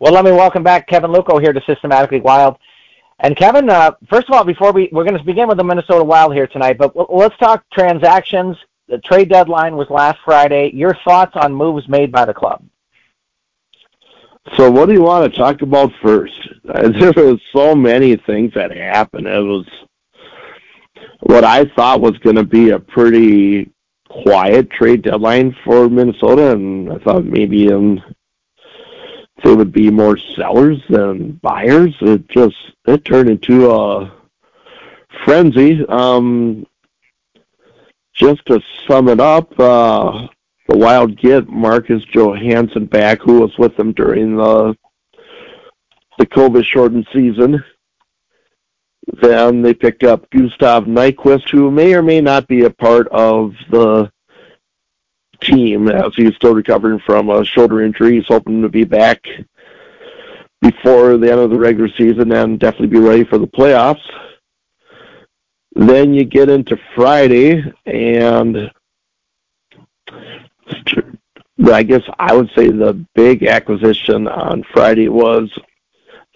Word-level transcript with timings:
Well, 0.00 0.12
let 0.12 0.24
me 0.24 0.30
welcome 0.30 0.62
back 0.62 0.86
Kevin 0.86 1.10
Luckow 1.10 1.40
here 1.40 1.52
to 1.52 1.60
Systematically 1.66 2.20
Wild. 2.20 2.56
And 3.18 3.36
Kevin, 3.36 3.68
uh, 3.68 3.92
first 4.08 4.28
of 4.28 4.34
all, 4.34 4.44
before 4.44 4.70
we 4.70 4.88
we're 4.92 5.02
going 5.02 5.18
to 5.18 5.24
begin 5.24 5.48
with 5.48 5.58
the 5.58 5.64
Minnesota 5.64 6.04
Wild 6.04 6.34
here 6.34 6.46
tonight, 6.46 6.78
but 6.78 6.94
let's 7.12 7.36
talk 7.38 7.64
transactions. 7.72 8.56
The 8.86 8.98
trade 8.98 9.28
deadline 9.28 9.76
was 9.76 9.90
last 9.90 10.18
Friday. 10.24 10.70
Your 10.72 10.96
thoughts 11.04 11.32
on 11.34 11.52
moves 11.52 11.88
made 11.88 12.12
by 12.12 12.24
the 12.26 12.32
club? 12.32 12.62
So, 14.56 14.70
what 14.70 14.86
do 14.86 14.92
you 14.92 15.02
want 15.02 15.30
to 15.32 15.36
talk 15.36 15.62
about 15.62 15.90
first? 16.00 16.48
There 16.62 17.12
was 17.12 17.40
so 17.52 17.74
many 17.74 18.16
things 18.16 18.54
that 18.54 18.70
happened. 18.70 19.26
It 19.26 19.40
was 19.40 19.66
what 21.20 21.42
I 21.42 21.64
thought 21.74 22.00
was 22.00 22.16
going 22.18 22.36
to 22.36 22.44
be 22.44 22.70
a 22.70 22.78
pretty 22.78 23.72
quiet 24.08 24.70
trade 24.70 25.02
deadline 25.02 25.56
for 25.64 25.88
Minnesota, 25.88 26.52
and 26.52 26.92
I 26.92 26.98
thought 26.98 27.24
maybe 27.24 27.72
um, 27.72 28.00
they 29.42 29.54
would 29.54 29.72
be 29.72 29.90
more 29.90 30.16
sellers 30.36 30.82
than 30.88 31.32
buyers. 31.42 31.94
It 32.00 32.28
just 32.28 32.56
it 32.86 33.04
turned 33.04 33.30
into 33.30 33.70
a 33.70 34.12
frenzy. 35.24 35.84
Um, 35.88 36.66
just 38.14 38.44
to 38.46 38.60
sum 38.88 39.08
it 39.08 39.20
up, 39.20 39.48
uh, 39.60 40.26
the 40.68 40.76
Wild 40.76 41.16
get 41.16 41.48
Marcus 41.48 42.02
Johansson 42.12 42.86
back, 42.86 43.20
who 43.22 43.40
was 43.40 43.56
with 43.58 43.76
them 43.76 43.92
during 43.92 44.36
the 44.36 44.76
the 46.18 46.26
COVID 46.26 46.64
shortened 46.64 47.06
season. 47.12 47.62
Then 49.22 49.62
they 49.62 49.72
picked 49.72 50.02
up 50.02 50.28
Gustav 50.30 50.84
Nyquist, 50.84 51.48
who 51.50 51.70
may 51.70 51.94
or 51.94 52.02
may 52.02 52.20
not 52.20 52.46
be 52.48 52.64
a 52.64 52.70
part 52.70 53.08
of 53.08 53.54
the 53.70 54.10
team 55.40 55.88
as 55.88 56.12
he's 56.16 56.34
still 56.34 56.54
recovering 56.54 57.00
from 57.00 57.30
a 57.30 57.44
shoulder 57.44 57.82
injury. 57.82 58.16
He's 58.16 58.26
hoping 58.26 58.62
to 58.62 58.68
be 58.68 58.84
back 58.84 59.26
before 60.60 61.16
the 61.16 61.30
end 61.30 61.40
of 61.40 61.50
the 61.50 61.58
regular 61.58 61.88
season 61.96 62.32
and 62.32 62.58
definitely 62.58 62.88
be 62.88 62.98
ready 62.98 63.24
for 63.24 63.38
the 63.38 63.46
playoffs. 63.46 64.02
Then 65.74 66.12
you 66.12 66.24
get 66.24 66.48
into 66.48 66.76
Friday, 66.96 67.62
and 67.86 68.70
I 71.72 71.82
guess 71.82 72.02
I 72.18 72.34
would 72.34 72.50
say 72.56 72.68
the 72.68 73.04
big 73.14 73.44
acquisition 73.44 74.26
on 74.26 74.64
Friday 74.72 75.08
was 75.08 75.56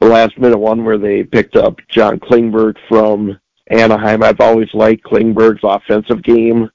the 0.00 0.09
last 0.09 0.39
minute 0.39 0.59
one 0.59 0.84
where 0.84 0.98
they 0.98 1.25
picked 1.25 1.56
up 1.56 1.78
John 1.89 2.19
Klingberg 2.19 2.77
from 2.89 3.39
Anaheim. 3.69 4.22
I've 4.22 4.41
always 4.41 4.72
liked 4.75 5.05
Klingberg's 5.05 5.62
offensive 5.62 6.22
game. 6.22 6.70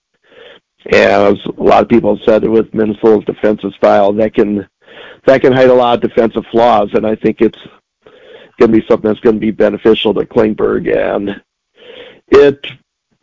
As 0.92 1.36
a 1.46 1.62
lot 1.62 1.84
of 1.84 1.90
people 1.90 2.16
have 2.16 2.24
said 2.24 2.48
with 2.48 2.74
Minnesota's 2.74 3.26
defensive 3.26 3.74
style, 3.74 4.14
that 4.14 4.34
can 4.34 4.68
that 5.26 5.42
can 5.42 5.52
hide 5.52 5.70
a 5.70 5.74
lot 5.74 5.96
of 5.96 6.10
defensive 6.10 6.46
flaws, 6.52 6.90
and 6.94 7.06
I 7.06 7.16
think 7.16 7.42
it's 7.42 7.60
going 8.58 8.72
to 8.72 8.80
be 8.80 8.88
something 8.88 9.10
that's 9.10 9.20
going 9.20 9.36
to 9.36 9.40
be 9.40 9.52
beneficial 9.52 10.14
to 10.14 10.26
Klingberg. 10.26 10.96
And 10.96 11.42
it 12.30 12.66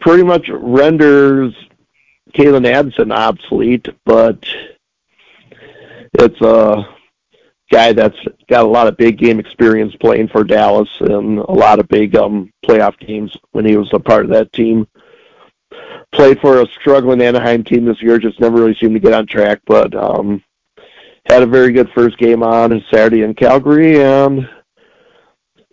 pretty 0.00 0.22
much 0.22 0.48
renders 0.48 1.54
Calen 2.34 2.66
Addison 2.66 3.12
obsolete, 3.12 3.88
but 4.04 4.44
it's 6.14 6.40
a 6.40 6.86
guy 7.70 7.92
that's 7.92 8.18
got 8.48 8.64
a 8.64 8.68
lot 8.68 8.86
of 8.86 8.96
big 8.96 9.18
game 9.18 9.40
experience 9.40 9.94
playing 9.96 10.28
for 10.28 10.44
Dallas 10.44 10.88
and 11.00 11.38
a 11.38 11.52
lot 11.52 11.78
of 11.78 11.88
big 11.88 12.14
um 12.14 12.52
playoff 12.64 12.98
games 12.98 13.36
when 13.52 13.64
he 13.64 13.76
was 13.76 13.90
a 13.92 13.98
part 13.98 14.24
of 14.24 14.30
that 14.30 14.52
team. 14.52 14.86
Played 16.14 16.40
for 16.40 16.60
a 16.60 16.66
struggling 16.80 17.20
Anaheim 17.20 17.64
team 17.64 17.84
this 17.84 18.00
year, 18.00 18.18
just 18.18 18.40
never 18.40 18.56
really 18.56 18.76
seemed 18.76 18.94
to 18.94 19.00
get 19.00 19.12
on 19.12 19.26
track, 19.26 19.60
but 19.66 19.94
um 19.94 20.42
had 21.26 21.42
a 21.42 21.46
very 21.46 21.72
good 21.72 21.90
first 21.94 22.18
game 22.18 22.42
on 22.42 22.84
Saturday 22.90 23.22
in 23.22 23.34
Calgary 23.34 24.02
and 24.02 24.46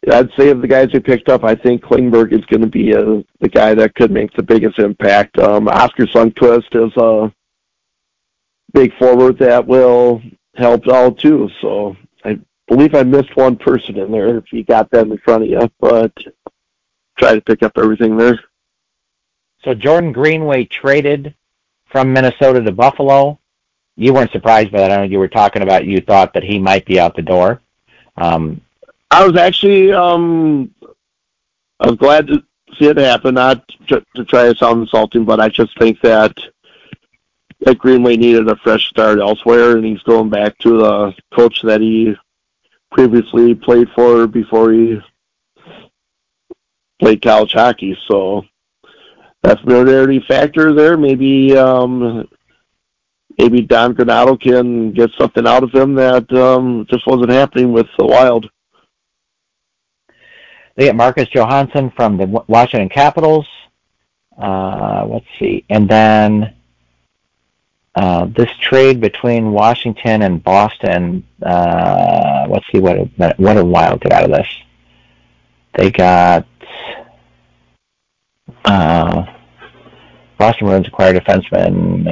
I'd 0.10 0.32
say 0.36 0.50
of 0.50 0.62
the 0.62 0.68
guys 0.68 0.90
we 0.94 1.00
picked 1.00 1.30
up, 1.30 1.44
I 1.44 1.54
think 1.54 1.84
Klingberg 1.84 2.34
is 2.34 2.44
going 2.46 2.62
to 2.62 2.68
be 2.68 2.92
a, 2.92 3.02
uh, 3.02 3.22
the 3.40 3.50
guy 3.50 3.76
that 3.76 3.94
could 3.94 4.10
make 4.10 4.34
the 4.34 4.42
biggest 4.42 4.80
impact. 4.80 5.38
Um, 5.38 5.68
Oskar 5.68 6.08
Sundqvist 6.08 6.88
is 6.88 6.98
a 6.98 7.32
big 8.74 8.98
forward 8.98 9.38
that 9.38 9.68
will 9.68 10.24
help 10.56 10.88
out 10.88 11.20
too. 11.20 11.50
So 11.62 11.96
I 12.26 12.40
believe 12.68 12.96
I 12.96 13.04
missed 13.04 13.36
one 13.36 13.58
person 13.58 13.98
in 13.98 14.12
there 14.12 14.38
if 14.38 14.52
you 14.52 14.64
got 14.64 14.90
that 14.90 15.06
in 15.06 15.18
front 15.20 15.44
of 15.44 15.50
you, 15.50 15.70
but 15.80 16.12
try 17.20 17.36
to 17.36 17.42
pick 17.42 17.62
up 17.62 17.74
everything 17.78 18.18
there. 18.18 18.40
So 19.64 19.74
Jordan 19.74 20.12
Greenway 20.12 20.66
traded 20.66 21.36
from 21.86 22.14
Minnesota 22.14 22.62
to 22.62 22.72
Buffalo. 22.72 23.40
You 23.96 24.14
weren't 24.14 24.32
surprised 24.32 24.72
by 24.72 24.80
that. 24.80 24.92
I 24.92 24.98
know 24.98 25.04
you 25.04 25.20
were 25.20 25.28
talking 25.28 25.62
about 25.62 25.86
you 25.86 26.02
thought 26.02 26.34
that 26.34 26.44
he 26.44 26.58
might 26.58 26.86
be 26.86 27.00
out 27.00 27.16
the 27.16 27.22
door. 27.22 27.62
Um, 28.18 28.62
I 29.12 29.26
was 29.26 29.38
actually 29.38 29.92
um, 29.92 30.74
I 31.80 31.90
was 31.90 31.98
glad 31.98 32.28
to 32.28 32.44
see 32.78 32.86
it 32.86 32.98
happen. 32.98 33.36
Not 33.36 33.68
to, 33.88 34.04
to 34.16 34.26
try 34.26 34.52
to 34.52 34.58
sound 34.58 34.82
insulting, 34.82 35.26
but 35.26 35.40
I 35.40 35.50
just 35.50 35.78
think 35.78 36.00
that 36.02 36.36
that 37.60 37.78
Greenway 37.78 38.18
needed 38.18 38.48
a 38.48 38.56
fresh 38.56 38.90
start 38.90 39.20
elsewhere, 39.20 39.78
and 39.78 39.86
he's 39.86 40.02
going 40.04 40.30
back 40.30 40.58
to 40.60 40.78
the 40.78 41.14
coach 41.34 41.62
that 41.62 41.82
he 41.82 42.16
previously 42.92 43.54
played 43.54 43.90
for 43.92 44.26
before 44.26 44.72
he 44.72 45.00
played 47.00 47.22
college 47.22 47.54
hockey. 47.54 47.98
So 48.08 48.46
that 49.44 49.60
familiarity 49.62 50.24
factor 50.28 50.74
there, 50.74 50.98
maybe 50.98 51.58
um, 51.58 52.28
maybe 53.38 53.62
Don 53.62 53.96
Granato 53.96 54.40
can 54.40 54.92
get 54.92 55.10
something 55.18 55.48
out 55.48 55.64
of 55.64 55.72
him 55.72 55.96
that 55.96 56.32
um, 56.34 56.86
just 56.90 57.08
wasn't 57.08 57.32
happening 57.32 57.72
with 57.72 57.88
the 57.98 58.06
Wild. 58.06 58.50
They 60.76 60.86
get 60.86 60.96
Marcus 60.96 61.28
Johansson 61.30 61.92
from 61.96 62.18
the 62.18 62.26
Washington 62.48 62.90
Capitals. 62.90 63.48
Uh, 64.38 65.06
let's 65.08 65.26
see, 65.40 65.66
and 65.70 65.90
then 65.90 66.54
uh, 67.96 68.26
this 68.26 68.50
trade 68.62 69.02
between 69.02 69.52
Washington 69.52 70.22
and 70.22 70.44
Boston. 70.44 71.26
Uh, 71.42 72.46
let's 72.48 72.66
see 72.72 72.80
what 72.80 73.10
what 73.38 73.58
a 73.58 73.66
Wild 73.66 74.02
get 74.02 74.14
out 74.14 74.24
of 74.24 74.32
this. 74.32 74.48
They 75.74 75.92
got 75.92 76.48
uh, 78.66 79.24
Boston 80.38 80.68
Bruins 80.68 80.88
acquire 80.88 81.14
defenseman. 81.14 82.08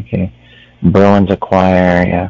Okay, 0.00 0.32
Bruins 0.82 1.30
acquire 1.30 2.06
yeah. 2.06 2.28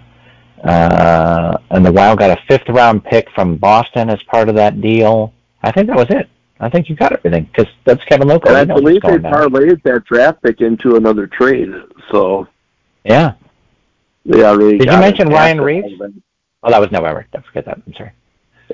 Uh, 0.65 1.57
and 1.71 1.87
the 1.87 1.93
Wild 1.93 2.19
got 2.19 2.31
a 2.31 2.43
fifth 2.49 2.69
round 2.69 3.05
pick 3.05 3.31
from 3.31 3.57
Boston 3.57 4.11
as 4.11 4.21
part 4.25 4.49
of 4.49 4.57
that 4.57 4.81
deal. 4.81 5.33
I 5.63 5.71
think 5.71 5.87
that 5.87 5.97
was 5.97 6.11
it. 6.11 6.29
I 6.61 6.69
think 6.69 6.89
you 6.89 6.97
got 6.97 7.13
everything 7.13 7.45
because 7.45 7.73
that's 7.85 8.03
Kevin 8.05 8.27
Luckow. 8.27 8.49
And 8.49 8.57
I 8.57 8.65
believe 8.65 9.03
they 9.03 9.19
parlayed 9.19 9.83
that 9.85 10.05
draft 10.05 10.43
pick 10.43 10.61
into 10.61 10.97
another 10.97 11.27
trade. 11.29 11.71
So 12.11 12.49
yeah, 13.05 13.35
they 14.25 14.43
already. 14.43 14.79
Did 14.79 14.91
you 14.91 14.99
mention 14.99 15.29
Ryan 15.29 15.61
Reaves? 15.61 16.03
Oh, 16.65 16.71
that 16.71 16.81
was 16.81 16.91
November. 16.91 17.27
Don't 17.33 17.47
forget 17.47 17.65
that. 17.67 17.81
I'm 17.87 17.95
sorry. 17.95 18.13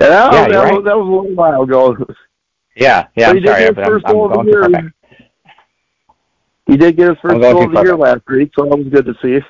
Yeah, 0.00 0.32
yeah, 0.32 0.48
that, 0.48 0.64
right. 0.64 0.74
was, 0.74 0.84
that 0.84 0.96
was 0.96 1.06
a 1.06 1.10
little 1.10 1.34
while 1.34 1.62
ago. 1.62 1.96
Yeah, 2.76 3.06
yeah. 3.16 3.30
I'm 3.30 3.44
sorry. 3.44 3.66
I'm, 3.66 3.78
I'm, 3.78 4.02
I'm 4.04 4.12
going 4.28 4.46
too 4.46 4.52
far 4.52 4.68
back. 4.68 4.84
He 6.66 6.76
did 6.76 6.96
get 6.96 7.08
his 7.10 7.18
first 7.20 7.40
goal 7.40 7.64
of 7.64 7.72
the 7.72 7.82
year 7.82 7.96
last 7.96 8.26
week, 8.26 8.52
so 8.56 8.64
that 8.64 8.76
was 8.76 8.88
good 8.88 9.06
to 9.06 9.14
see. 9.22 9.44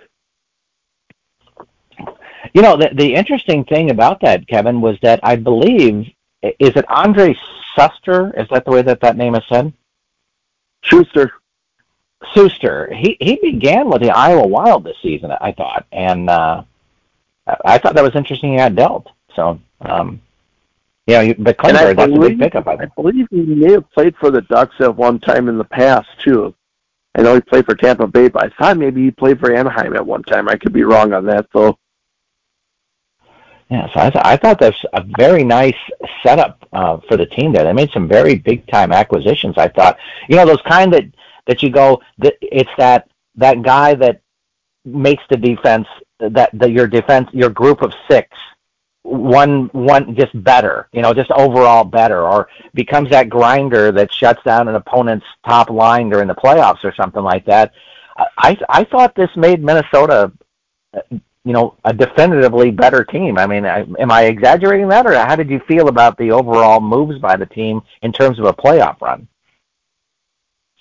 You 2.52 2.62
know, 2.62 2.76
the 2.76 2.90
the 2.94 3.14
interesting 3.14 3.64
thing 3.64 3.90
about 3.90 4.20
that, 4.20 4.46
Kevin, 4.48 4.80
was 4.80 4.98
that 5.02 5.20
I 5.22 5.36
believe 5.36 6.12
is 6.42 6.76
it 6.76 6.84
Andre 6.88 7.36
Suster? 7.76 8.38
Is 8.40 8.48
that 8.50 8.64
the 8.64 8.70
way 8.70 8.82
that 8.82 9.00
that 9.00 9.16
name 9.16 9.34
is 9.34 9.44
said? 9.48 9.72
Schuster. 10.82 11.32
Suster. 12.34 12.94
He 12.94 13.16
he 13.20 13.38
began 13.40 13.88
with 13.88 14.02
the 14.02 14.10
Iowa 14.10 14.46
Wild 14.46 14.84
this 14.84 14.96
season, 15.02 15.30
I 15.40 15.52
thought, 15.52 15.86
and 15.92 16.28
uh, 16.28 16.62
I 17.64 17.78
thought 17.78 17.94
that 17.94 18.04
was 18.04 18.16
interesting. 18.16 18.52
He 18.52 18.58
got 18.58 18.74
dealt. 18.74 19.08
So, 19.34 19.60
um, 19.80 20.20
yeah, 21.06 21.32
but 21.38 21.58
Klingberg, 21.58 21.96
that's 21.96 22.12
believe, 22.12 22.22
a 22.22 22.28
big 22.28 22.40
pickup. 22.40 22.66
I, 22.66 22.74
I 22.74 22.86
believe 22.96 23.26
he 23.30 23.42
may 23.42 23.72
have 23.72 23.90
played 23.90 24.16
for 24.16 24.30
the 24.30 24.42
Ducks 24.42 24.74
at 24.80 24.96
one 24.96 25.20
time 25.20 25.48
in 25.48 25.58
the 25.58 25.64
past 25.64 26.08
too. 26.22 26.54
I 27.14 27.22
know 27.22 27.34
he 27.34 27.40
played 27.40 27.66
for 27.66 27.74
Tampa 27.74 28.06
Bay, 28.06 28.28
but 28.28 28.44
I 28.44 28.48
thought 28.56 28.76
maybe 28.76 29.04
he 29.04 29.10
played 29.10 29.38
for 29.38 29.54
Anaheim 29.54 29.94
at 29.94 30.04
one 30.04 30.22
time. 30.22 30.48
I 30.48 30.56
could 30.56 30.72
be 30.72 30.82
wrong 30.82 31.12
on 31.12 31.26
that, 31.26 31.46
though. 31.52 31.78
Yeah, 33.70 33.86
so 33.92 34.00
I, 34.00 34.10
th- 34.10 34.24
I 34.24 34.36
thought 34.36 34.58
that's 34.58 34.84
a 34.92 35.04
very 35.16 35.44
nice 35.44 35.76
setup 36.22 36.66
uh, 36.72 36.98
for 37.08 37.16
the 37.16 37.26
team 37.26 37.52
there. 37.52 37.64
They 37.64 37.72
made 37.72 37.90
some 37.92 38.08
very 38.08 38.36
big 38.36 38.66
time 38.68 38.92
acquisitions. 38.92 39.54
I 39.56 39.68
thought, 39.68 39.96
you 40.28 40.36
know, 40.36 40.46
those 40.46 40.62
kind 40.66 40.92
that 40.92 41.04
that 41.46 41.62
you 41.62 41.70
go, 41.70 42.00
that 42.18 42.34
it's 42.40 42.70
that 42.78 43.08
that 43.36 43.62
guy 43.62 43.94
that 43.94 44.20
makes 44.84 45.22
the 45.30 45.36
defense 45.36 45.86
that 46.20 46.50
that 46.52 46.72
your 46.72 46.86
defense 46.86 47.28
your 47.32 47.50
group 47.50 47.82
of 47.82 47.92
six 48.08 48.28
one 49.04 49.66
one 49.72 50.16
just 50.16 50.32
better, 50.42 50.88
you 50.92 51.02
know, 51.02 51.14
just 51.14 51.30
overall 51.30 51.84
better, 51.84 52.26
or 52.26 52.48
becomes 52.72 53.10
that 53.10 53.28
grinder 53.28 53.92
that 53.92 54.12
shuts 54.12 54.42
down 54.44 54.66
an 54.66 54.74
opponent's 54.74 55.26
top 55.46 55.70
line 55.70 56.08
during 56.08 56.26
the 56.26 56.34
playoffs 56.34 56.82
or 56.84 56.94
something 56.94 57.22
like 57.22 57.44
that. 57.44 57.72
I 58.38 58.58
I 58.68 58.84
thought 58.84 59.14
this 59.14 59.30
made 59.36 59.62
Minnesota 59.62 60.32
you 61.44 61.52
know, 61.52 61.76
a 61.84 61.92
definitively 61.92 62.70
better 62.70 63.04
team. 63.04 63.38
I 63.38 63.46
mean, 63.46 63.66
I, 63.66 63.84
am 63.98 64.10
I 64.10 64.22
exaggerating 64.22 64.88
that, 64.88 65.06
or 65.06 65.14
how 65.14 65.36
did 65.36 65.50
you 65.50 65.60
feel 65.68 65.88
about 65.88 66.16
the 66.16 66.30
overall 66.30 66.80
moves 66.80 67.18
by 67.18 67.36
the 67.36 67.46
team 67.46 67.82
in 68.02 68.12
terms 68.12 68.38
of 68.38 68.46
a 68.46 68.52
playoff 68.52 69.00
run? 69.00 69.28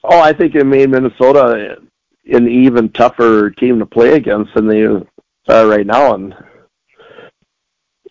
Oh, 0.05 0.19
I 0.19 0.33
think 0.33 0.55
it 0.55 0.65
made 0.65 0.89
Minnesota 0.89 1.77
an 2.25 2.47
even 2.47 2.89
tougher 2.89 3.49
team 3.51 3.79
to 3.79 3.85
play 3.85 4.13
against 4.13 4.53
than 4.53 4.67
they 4.67 4.83
are 4.83 5.67
right 5.67 5.85
now. 5.85 6.13
And 6.13 6.33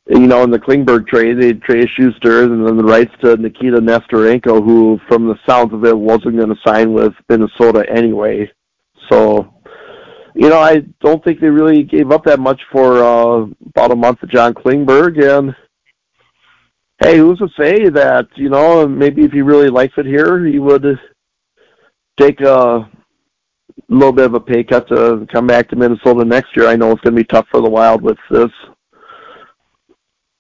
you 0.09 0.27
know, 0.27 0.43
in 0.43 0.51
the 0.51 0.59
Klingberg 0.59 1.07
trade, 1.07 1.41
they 1.41 1.53
traded 1.53 1.89
Schuster 1.97 2.45
and 2.45 2.67
then 2.67 2.77
the 2.77 2.85
rights 2.85 3.13
to 3.23 3.37
Nikita 3.37 3.79
Nesterenko, 3.79 4.65
who, 4.65 4.99
from 5.09 5.29
the 5.29 5.39
sounds 5.49 5.73
of 5.73 5.85
it, 5.85 5.97
wasn't 5.97 6.37
going 6.37 6.49
to 6.49 6.57
sign 6.67 6.93
with 6.93 7.13
Minnesota 7.29 7.85
anyway. 7.89 8.51
So, 9.11 9.55
you 10.35 10.49
know, 10.49 10.59
I 10.59 10.81
don't 11.01 11.23
think 11.23 11.41
they 11.41 11.49
really 11.49 11.85
gave 11.85 12.11
up 12.11 12.25
that 12.25 12.41
much 12.41 12.61
for 12.73 12.99
uh, 12.99 13.47
about 13.67 13.93
a 13.93 13.97
month 13.97 14.23
of 14.23 14.31
John 14.31 14.55
Klingberg. 14.55 15.23
And 15.23 15.55
hey, 17.01 17.19
who's 17.19 17.39
to 17.39 17.49
say 17.59 17.89
that 17.91 18.27
you 18.35 18.49
know 18.49 18.89
maybe 18.89 19.25
if 19.25 19.33
he 19.33 19.43
really 19.43 19.69
likes 19.69 19.95
it 19.99 20.07
here, 20.07 20.45
he 20.45 20.59
would 20.59 20.85
take 22.19 22.41
a 22.41 22.89
little 23.89 24.13
bit 24.13 24.27
of 24.27 24.35
a 24.35 24.41
pay 24.41 24.65
cut 24.65 24.89
to 24.89 25.27
come 25.33 25.47
back 25.47 25.69
to 25.69 25.77
Minnesota 25.77 26.25
next 26.25 26.57
year. 26.57 26.67
I 26.67 26.77
know 26.77 26.91
it's 26.91 27.01
going 27.03 27.15
to 27.15 27.21
be 27.21 27.25
tough 27.25 27.47
for 27.51 27.61
the 27.61 27.71
Wild 27.71 28.03
with 28.03 28.19
this 28.31 28.51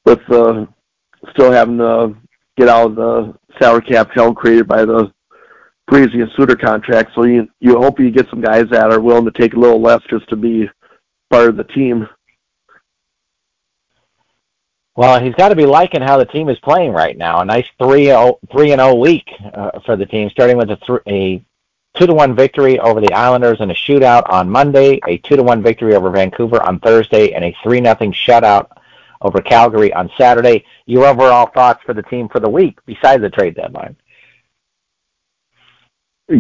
with 0.04 0.20
uh, 0.30 0.66
still 1.30 1.52
having 1.52 1.78
to 1.78 2.14
get 2.56 2.68
out 2.68 2.90
of 2.90 2.96
the 2.96 3.34
salary 3.60 3.82
cap 3.82 4.10
hell 4.14 4.34
created 4.34 4.66
by 4.66 4.84
the 4.84 5.12
Parise 5.90 6.14
and 6.14 6.30
Suter 6.36 6.56
contract. 6.56 7.12
So 7.14 7.24
you 7.24 7.48
you 7.60 7.78
hope 7.78 8.00
you 8.00 8.10
get 8.10 8.28
some 8.30 8.40
guys 8.40 8.66
that 8.70 8.90
are 8.90 9.00
willing 9.00 9.24
to 9.24 9.30
take 9.30 9.54
a 9.54 9.58
little 9.58 9.80
less 9.80 10.00
just 10.08 10.28
to 10.30 10.36
be 10.36 10.68
part 11.30 11.48
of 11.48 11.56
the 11.56 11.64
team. 11.64 12.08
Well, 14.94 15.22
he's 15.22 15.34
got 15.34 15.48
to 15.48 15.56
be 15.56 15.64
liking 15.64 16.02
how 16.02 16.18
the 16.18 16.26
team 16.26 16.50
is 16.50 16.58
playing 16.58 16.92
right 16.92 17.16
now. 17.16 17.40
A 17.40 17.44
nice 17.44 17.66
three 17.78 18.12
oh, 18.12 18.38
three 18.52 18.72
and 18.72 18.80
zero 18.80 18.92
oh 18.92 18.94
week 18.96 19.26
uh, 19.54 19.80
for 19.86 19.96
the 19.96 20.06
team, 20.06 20.28
starting 20.30 20.58
with 20.58 20.70
a, 20.70 20.76
th- 20.76 21.00
a 21.08 21.44
two 21.98 22.06
to 22.06 22.14
one 22.14 22.36
victory 22.36 22.78
over 22.78 23.00
the 23.00 23.12
Islanders 23.12 23.60
in 23.60 23.70
a 23.70 23.74
shootout 23.74 24.28
on 24.30 24.50
Monday, 24.50 25.00
a 25.08 25.16
two 25.18 25.36
to 25.36 25.42
one 25.42 25.62
victory 25.62 25.94
over 25.94 26.10
Vancouver 26.10 26.62
on 26.62 26.78
Thursday, 26.80 27.32
and 27.32 27.44
a 27.44 27.56
three 27.62 27.80
nothing 27.80 28.12
shutout 28.12 28.66
over 29.22 29.40
Calgary 29.40 29.92
on 29.92 30.10
Saturday. 30.18 30.64
Your 30.86 31.06
overall 31.06 31.50
thoughts 31.54 31.80
for 31.84 31.94
the 31.94 32.02
team 32.02 32.28
for 32.28 32.40
the 32.40 32.50
week 32.50 32.78
besides 32.86 33.22
the 33.22 33.30
trade 33.30 33.54
deadline? 33.54 33.96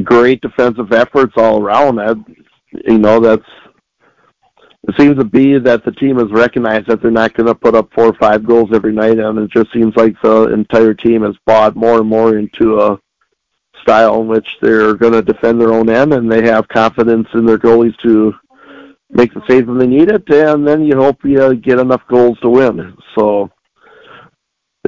Great 0.04 0.40
defensive 0.40 0.92
efforts 0.92 1.34
all 1.36 1.62
around. 1.62 1.96
That 1.96 2.16
you 2.86 2.98
know, 2.98 3.20
that's 3.20 3.44
it 4.88 4.96
seems 4.98 5.16
to 5.18 5.24
be 5.24 5.58
that 5.58 5.84
the 5.84 5.92
team 5.92 6.18
has 6.18 6.30
recognized 6.30 6.88
that 6.88 7.00
they're 7.00 7.10
not 7.10 7.34
going 7.34 7.46
to 7.46 7.54
put 7.54 7.74
up 7.74 7.92
four 7.94 8.06
or 8.06 8.14
five 8.14 8.44
goals 8.44 8.70
every 8.72 8.92
night, 8.92 9.18
and 9.18 9.38
it 9.38 9.50
just 9.50 9.72
seems 9.72 9.94
like 9.96 10.20
the 10.22 10.52
entire 10.52 10.92
team 10.92 11.22
has 11.22 11.36
bought 11.46 11.76
more 11.76 11.98
and 11.98 12.08
more 12.08 12.36
into 12.36 12.80
a 12.80 12.98
style 13.80 14.20
in 14.20 14.28
which 14.28 14.56
they're 14.60 14.94
going 14.94 15.12
to 15.12 15.22
defend 15.22 15.60
their 15.60 15.72
own 15.72 15.88
end, 15.88 16.12
and 16.12 16.30
they 16.30 16.42
have 16.42 16.66
confidence 16.68 17.28
in 17.34 17.46
their 17.46 17.58
goalies 17.58 17.96
to 17.98 18.34
make 19.12 19.32
the 19.34 19.42
saves 19.48 19.66
when 19.66 19.78
they 19.78 19.86
need 19.86 20.10
it, 20.10 20.28
and 20.28 20.66
then 20.66 20.84
you 20.84 20.96
hope 20.96 21.18
you 21.24 21.54
get 21.56 21.78
enough 21.78 22.02
goals 22.08 22.38
to 22.40 22.48
win. 22.48 22.96
So 23.16 23.50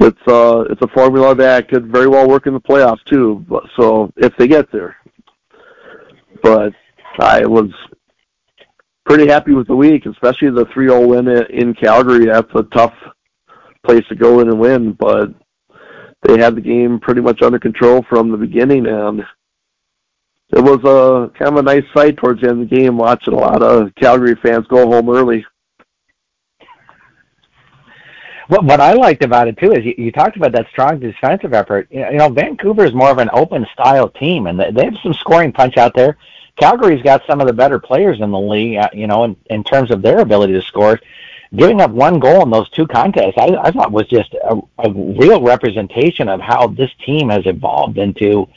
it's 0.01 0.21
uh 0.27 0.65
it's 0.71 0.83
a 0.83 0.89
formula 0.89 1.35
that 1.37 1.69
could 1.69 1.93
very 1.93 2.09
well 2.09 2.29
work 2.29 2.47
in 2.47 2.55
the 2.55 2.61
playoffs 2.61 3.05
too. 3.05 3.45
But 3.49 3.65
so 3.79 4.13
if 4.17 4.37
they 4.37 4.49
get 4.49 4.71
there, 4.73 4.97
but 6.43 6.73
I 7.21 7.47
was 7.47 7.71
pretty 9.07 9.29
happy 9.29 9.53
with 9.53 9.69
the 9.69 9.77
week, 9.77 10.07
especially 10.07 10.51
the 10.51 10.67
3-0 10.67 11.07
win 11.07 11.29
in 11.51 11.75
Calgary. 11.75 12.27
That's 12.27 12.51
a 12.55 12.63
tough 12.75 12.95
place 13.87 14.05
to 14.09 14.15
go 14.15 14.41
in 14.41 14.49
and 14.49 14.59
win, 14.59 14.93
but 14.93 15.29
they 16.23 16.39
had 16.39 16.57
the 16.57 16.61
game 16.61 16.99
pretty 17.01 17.21
much 17.21 17.43
under 17.43 17.59
control 17.59 18.05
from 18.09 18.31
the 18.31 18.39
beginning, 18.39 18.87
and 18.87 19.23
it 20.55 20.63
was 20.63 20.85
a 20.85 21.37
kind 21.37 21.51
of 21.51 21.57
a 21.57 21.63
nice 21.63 21.85
sight 21.93 22.17
towards 22.17 22.41
the 22.41 22.49
end 22.49 22.63
of 22.63 22.69
the 22.71 22.77
game 22.77 22.97
watching 22.97 23.35
a 23.35 23.39
lot 23.39 23.63
of 23.63 23.95
Calgary 23.97 24.37
fans 24.37 24.67
go 24.69 24.87
home 24.87 25.11
early. 25.11 25.45
What 28.49 28.65
what 28.65 28.81
I 28.81 28.93
liked 28.93 29.25
about 29.25 29.49
it 29.49 29.59
too 29.59 29.73
is 29.73 29.85
you, 29.85 29.95
you 29.97 30.13
talked 30.13 30.37
about 30.37 30.53
that 30.53 30.69
strong 30.69 31.01
defensive 31.01 31.55
effort. 31.55 31.89
You 31.91 32.01
know, 32.01 32.11
you 32.11 32.19
know, 32.19 32.29
Vancouver 32.29 32.85
is 32.85 32.95
more 32.95 33.11
of 33.11 33.19
an 33.19 33.31
open 33.33 33.67
style 33.73 34.09
team, 34.09 34.47
and 34.47 34.61
they 34.61 34.85
have 34.85 34.99
some 35.03 35.15
scoring 35.15 35.53
punch 35.53 35.77
out 35.77 35.95
there. 35.95 36.17
Calgary's 36.57 37.03
got 37.03 37.23
some 37.27 37.41
of 37.41 37.49
the 37.49 37.53
better 37.53 37.81
players 37.81 38.21
in 38.21 38.31
the 38.31 38.39
league. 38.39 38.79
Uh, 38.79 38.91
you 38.93 39.07
know, 39.07 39.25
in, 39.25 39.37
in 39.47 39.65
terms 39.65 39.91
of 39.91 40.03
their 40.03 40.21
ability 40.21 40.53
to 40.53 40.63
score. 40.63 41.01
Giving 41.57 41.81
up 41.81 41.93
one 41.93 42.19
goal 42.19 42.43
in 42.43 42.51
those 42.51 42.69
two 42.71 42.87
contests, 42.87 43.35
I, 43.37 43.57
I 43.63 43.71
thought 43.71 43.93
was 43.93 44.09
just 44.09 44.35
a, 44.35 44.61
a 44.79 44.91
real 44.91 45.41
representation 45.41 46.29
of 46.29 46.41
how 46.41 46.67
this 46.67 46.91
team 47.07 47.29
has 47.29 47.47
evolved 47.47 47.97
into 47.97 48.49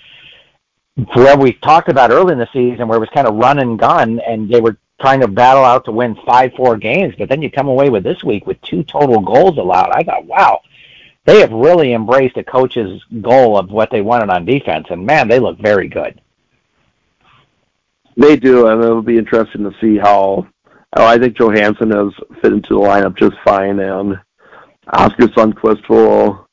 where 1.14 1.38
we 1.38 1.54
talked 1.54 1.90
about 1.90 2.12
early 2.12 2.34
in 2.34 2.40
the 2.40 2.50
season, 2.52 2.88
where 2.88 2.98
it 2.98 3.02
was 3.02 3.10
kind 3.14 3.28
of 3.28 3.36
run 3.36 3.60
and 3.60 3.78
gun, 3.78 4.20
and 4.20 4.50
they 4.50 4.62
were 4.62 4.78
trying 5.00 5.22
to 5.22 5.28
battle 5.28 5.64
out 5.64 5.86
to 5.86 5.92
win 5.92 6.18
five, 6.26 6.54
four 6.54 6.76
games. 6.76 7.14
But 7.18 7.30
then 7.30 7.42
you 7.42 7.52
come 7.52 7.68
away 7.68 7.90
with 7.90 8.04
this 8.04 8.24
week 8.24 8.48
with 8.48 8.60
two 8.62 8.84
total 8.84 9.22
goals 9.22 9.58
allowed. 9.58 9.92
I 9.92 10.04
thought, 10.04 10.26
wow, 10.26 10.62
they 11.26 11.40
have 11.42 11.52
really 11.52 11.94
embraced 11.94 12.38
a 12.38 12.44
coach's 12.44 13.04
goal 13.22 13.58
of 13.58 13.70
what 13.70 13.92
they 13.92 14.02
wanted 14.02 14.30
on 14.30 14.46
defense, 14.46 14.88
and 14.90 15.06
man, 15.06 15.28
they 15.28 15.40
look 15.40 15.60
very 15.60 15.88
good. 15.88 16.20
They 18.16 18.36
do, 18.36 18.68
and 18.68 18.84
it'll 18.84 19.04
be 19.04 19.18
interesting 19.18 19.64
to 19.64 19.78
see 19.80 19.98
how. 19.98 20.48
Oh, 20.96 21.06
I 21.06 21.20
think 21.20 21.38
Johansson 21.38 21.92
has 21.92 22.14
fit 22.42 22.54
into 22.54 22.74
the 22.74 22.80
lineup 22.80 23.18
just 23.18 23.36
fine, 23.44 23.78
and 23.80 24.20
Oskar 24.92 25.28
Sundqvist 25.28 25.88
will 25.90 26.47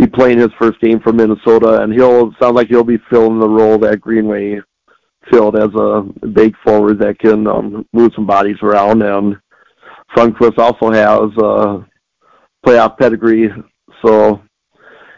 be 0.00 0.06
playing 0.06 0.38
his 0.38 0.50
first 0.58 0.80
game 0.80 1.00
for 1.00 1.12
Minnesota, 1.12 1.82
and 1.82 1.92
he'll 1.92 2.32
sound 2.40 2.56
like 2.56 2.68
he'll 2.68 2.84
be 2.84 2.98
filling 3.10 3.38
the 3.38 3.48
role 3.48 3.78
that 3.78 4.00
Greenway 4.00 4.60
filled 5.30 5.56
as 5.56 5.68
a 5.74 6.02
big 6.28 6.54
forward 6.64 6.98
that 7.00 7.18
can 7.18 7.46
um, 7.46 7.86
move 7.92 8.10
some 8.14 8.26
bodies 8.26 8.56
around. 8.62 9.02
And 9.02 9.36
Sundqvist 10.16 10.58
also 10.58 10.90
has 10.90 11.30
a 11.38 11.86
playoff 12.66 12.96
pedigree, 12.98 13.50
so 14.04 14.40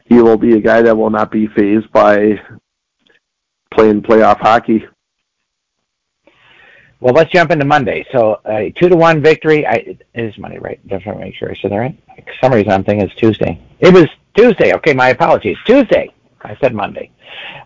he 0.06 0.20
will 0.20 0.37
be 0.37 0.56
a 0.56 0.61
guy 0.61 0.82
that 0.82 0.96
will 0.96 1.11
not 1.11 1.31
be 1.31 1.46
fazed 1.56 1.90
by 1.93 2.40
playing 3.73 4.02
playoff 4.02 4.40
hockey. 4.40 4.85
Well, 6.99 7.14
let's 7.14 7.32
jump 7.32 7.50
into 7.50 7.64
Monday. 7.64 8.05
So, 8.12 8.40
a 8.44 8.69
uh, 8.69 8.81
two 8.81 8.88
to 8.88 8.96
one 8.96 9.23
victory. 9.23 9.67
I, 9.67 9.75
it 9.75 10.06
is 10.14 10.38
Monday, 10.38 10.58
right? 10.58 10.81
Definitely 10.87 11.25
make 11.25 11.35
sure 11.35 11.50
I 11.50 11.56
said 11.61 11.73
that 11.73 11.76
right. 11.76 11.99
For 12.17 12.32
some 12.40 12.52
reason, 12.52 12.70
I'm 12.70 12.85
thinking 12.85 13.08
it's 13.08 13.20
Tuesday. 13.20 13.61
It 13.81 13.93
was 13.93 14.06
Tuesday. 14.37 14.75
Okay, 14.75 14.95
my 14.95 15.09
apologies. 15.09 15.57
Tuesday. 15.67 16.11
I 16.43 16.57
said 16.61 16.75
Monday. 16.75 17.11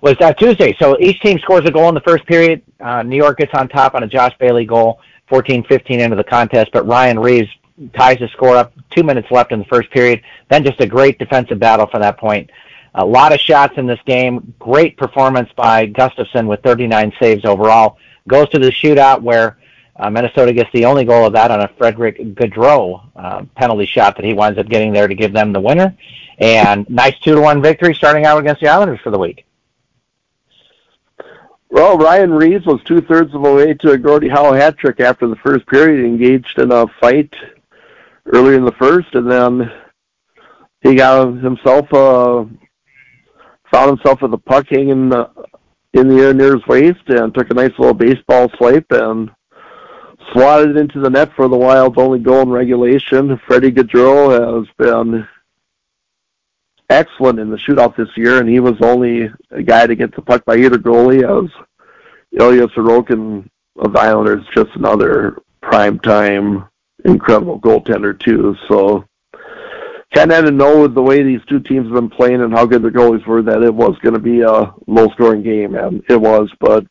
Was 0.03 0.17
uh, 0.21 0.33
Tuesday. 0.35 0.77
So 0.79 0.97
each 1.01 1.21
team 1.21 1.39
scores 1.39 1.65
a 1.65 1.71
goal 1.71 1.89
in 1.89 1.95
the 1.95 2.01
first 2.03 2.27
period. 2.27 2.63
Uh, 2.81 3.03
New 3.03 3.17
York 3.17 3.39
gets 3.39 3.53
on 3.55 3.69
top 3.69 3.95
on 3.95 4.03
a 4.03 4.07
Josh 4.07 4.35
Bailey 4.39 4.65
goal, 4.65 5.01
14-15 5.31 5.91
into 5.99 6.17
the 6.17 6.25
contest, 6.25 6.71
but 6.73 6.87
Ryan 6.87 7.19
Reaves 7.19 7.49
ties 7.95 8.19
the 8.19 8.29
score 8.29 8.57
up. 8.57 8.73
Two 8.95 9.03
minutes 9.03 9.29
left 9.31 9.53
in 9.53 9.59
the 9.59 9.65
first 9.67 9.91
period. 9.91 10.23
Then 10.51 10.65
just 10.65 10.81
a 10.81 10.87
great 10.87 11.19
defensive 11.19 11.59
battle 11.59 11.87
from 11.87 12.03
that 12.03 12.19
point. 12.19 12.51
A 12.95 13.05
lot 13.05 13.33
of 13.33 13.41
shots 13.41 13.75
in 13.77 13.87
this 13.87 14.01
game. 14.07 14.55
Great 14.59 14.97
performance 14.97 15.51
by 15.55 15.87
Gustavsson 15.87 16.47
with 16.47 16.63
39 16.63 17.13
saves 17.21 17.45
overall. 17.45 17.99
Goes 18.29 18.49
to 18.51 18.59
the 18.59 18.71
shootout 18.71 19.21
where 19.21 19.59
uh, 19.99 20.11
Minnesota 20.11 20.53
gets 20.53 20.71
the 20.73 20.85
only 20.85 21.05
goal 21.05 21.27
of 21.27 21.33
that 21.33 21.51
on 21.51 21.61
a 21.61 21.69
Frederick 21.79 22.19
Gaudreau 22.19 23.09
uh, 23.17 23.45
penalty 23.55 23.87
shot 23.87 24.17
that 24.17 24.25
he 24.25 24.35
winds 24.35 24.59
up 24.59 24.69
getting 24.69 24.93
there 24.93 25.09
to 25.09 25.15
give 25.15 25.33
them 25.33 25.53
the 25.53 25.61
winner. 25.61 25.97
And 26.39 26.89
nice 26.91 27.19
two 27.21 27.35
to 27.35 27.41
one 27.41 27.63
victory 27.63 27.95
starting 27.95 28.27
out 28.27 28.39
against 28.39 28.61
the 28.61 28.69
Islanders 28.69 29.01
for 29.01 29.11
the 29.11 29.19
week. 29.19 29.47
Well, 31.71 31.99
Ryan 31.99 32.33
Reaves 32.33 32.67
was 32.67 32.81
two 32.85 33.01
thirds 33.01 33.35
of 33.35 33.43
the 33.43 33.53
way 33.53 33.75
to 33.75 33.91
a 33.91 33.99
Gordie 33.99 34.29
Howe 34.29 34.53
hat 34.53 34.79
trick 34.79 35.01
after 35.01 35.27
the 35.27 35.37
first 35.37 35.67
period. 35.67 36.01
He 36.01 36.07
engaged 36.07 36.59
in 36.59 36.71
a 36.71 36.87
fight 37.01 37.35
earlier 38.27 38.57
in 38.57 38.65
the 38.65 38.73
first, 38.73 39.15
and 39.15 39.31
then 39.31 39.73
he 40.81 40.95
got 40.95 41.27
himself 41.27 41.93
uh, 41.93 42.45
found 43.71 43.89
himself 43.89 44.23
with 44.23 44.31
the 44.31 44.39
puck 44.39 44.67
hanging 44.71 45.13
uh, 45.13 45.29
in 45.93 46.09
the 46.09 46.23
air 46.23 46.35
near 46.35 46.55
his 46.55 46.67
waist, 46.67 47.03
and 47.09 47.35
took 47.35 47.51
a 47.51 47.55
nice 47.55 47.73
little 47.79 47.95
baseball 47.95 48.51
swipe 48.57 48.87
and 48.91 49.31
swatted 50.37 50.77
into 50.77 51.01
the 51.01 51.09
net 51.09 51.33
for 51.35 51.49
the 51.49 51.57
Wild's 51.57 51.97
only 51.97 52.19
goal 52.19 52.43
in 52.43 52.51
regulation. 52.51 53.41
Freddie 53.47 53.73
Gaudreau 53.73 54.59
has 54.59 54.69
been 54.77 55.27
excellent 56.91 57.39
in 57.39 57.51
the 57.51 57.57
shootout 57.57 57.97
this 57.97 58.15
year, 58.17 58.39
and 58.39 58.49
he 58.49 58.61
was 58.61 58.75
only 58.83 59.31
a 59.51 59.63
guy 59.63 59.87
to 59.87 59.95
get 59.95 60.15
the 60.15 60.23
puck 60.23 60.45
by 60.45 60.57
either 60.57 60.79
goalie. 60.79 61.25
As 61.25 61.51
Ilya 62.39 62.69
Sorokin 62.69 63.49
of 63.77 63.93
the 63.95 63.99
Islanders, 63.99 64.45
just 64.55 64.75
another 64.77 65.39
prime 65.63 65.99
time 66.01 66.67
incredible 67.05 67.59
goaltender 67.59 68.19
too. 68.19 68.57
So 68.69 69.05
kind 70.15 70.33
of 70.33 70.45
to 70.45 70.51
know 70.51 70.83
with 70.83 70.95
the 70.95 71.03
way 71.03 71.23
these 71.23 71.45
two 71.49 71.61
teams 71.61 71.87
have 71.87 71.95
been 71.95 72.11
playing 72.11 72.43
and 72.43 72.53
how 72.53 72.67
good 72.67 72.83
the 72.83 72.91
goalies 72.91 73.27
were 73.27 73.43
that 73.43 73.63
it 73.63 73.75
was 73.75 73.97
going 74.03 74.15
to 74.15 74.21
be 74.21 74.43
a 74.43 74.73
low 74.87 75.09
scoring 75.11 75.43
game, 75.43 75.75
and 75.77 76.05
it 76.11 76.21
was. 76.21 76.51
But 76.61 76.85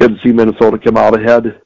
good 0.00 0.16
to 0.16 0.22
see 0.22 0.32
Minnesota 0.32 0.78
come 0.78 0.96
out 0.96 1.18
ahead. 1.18 1.60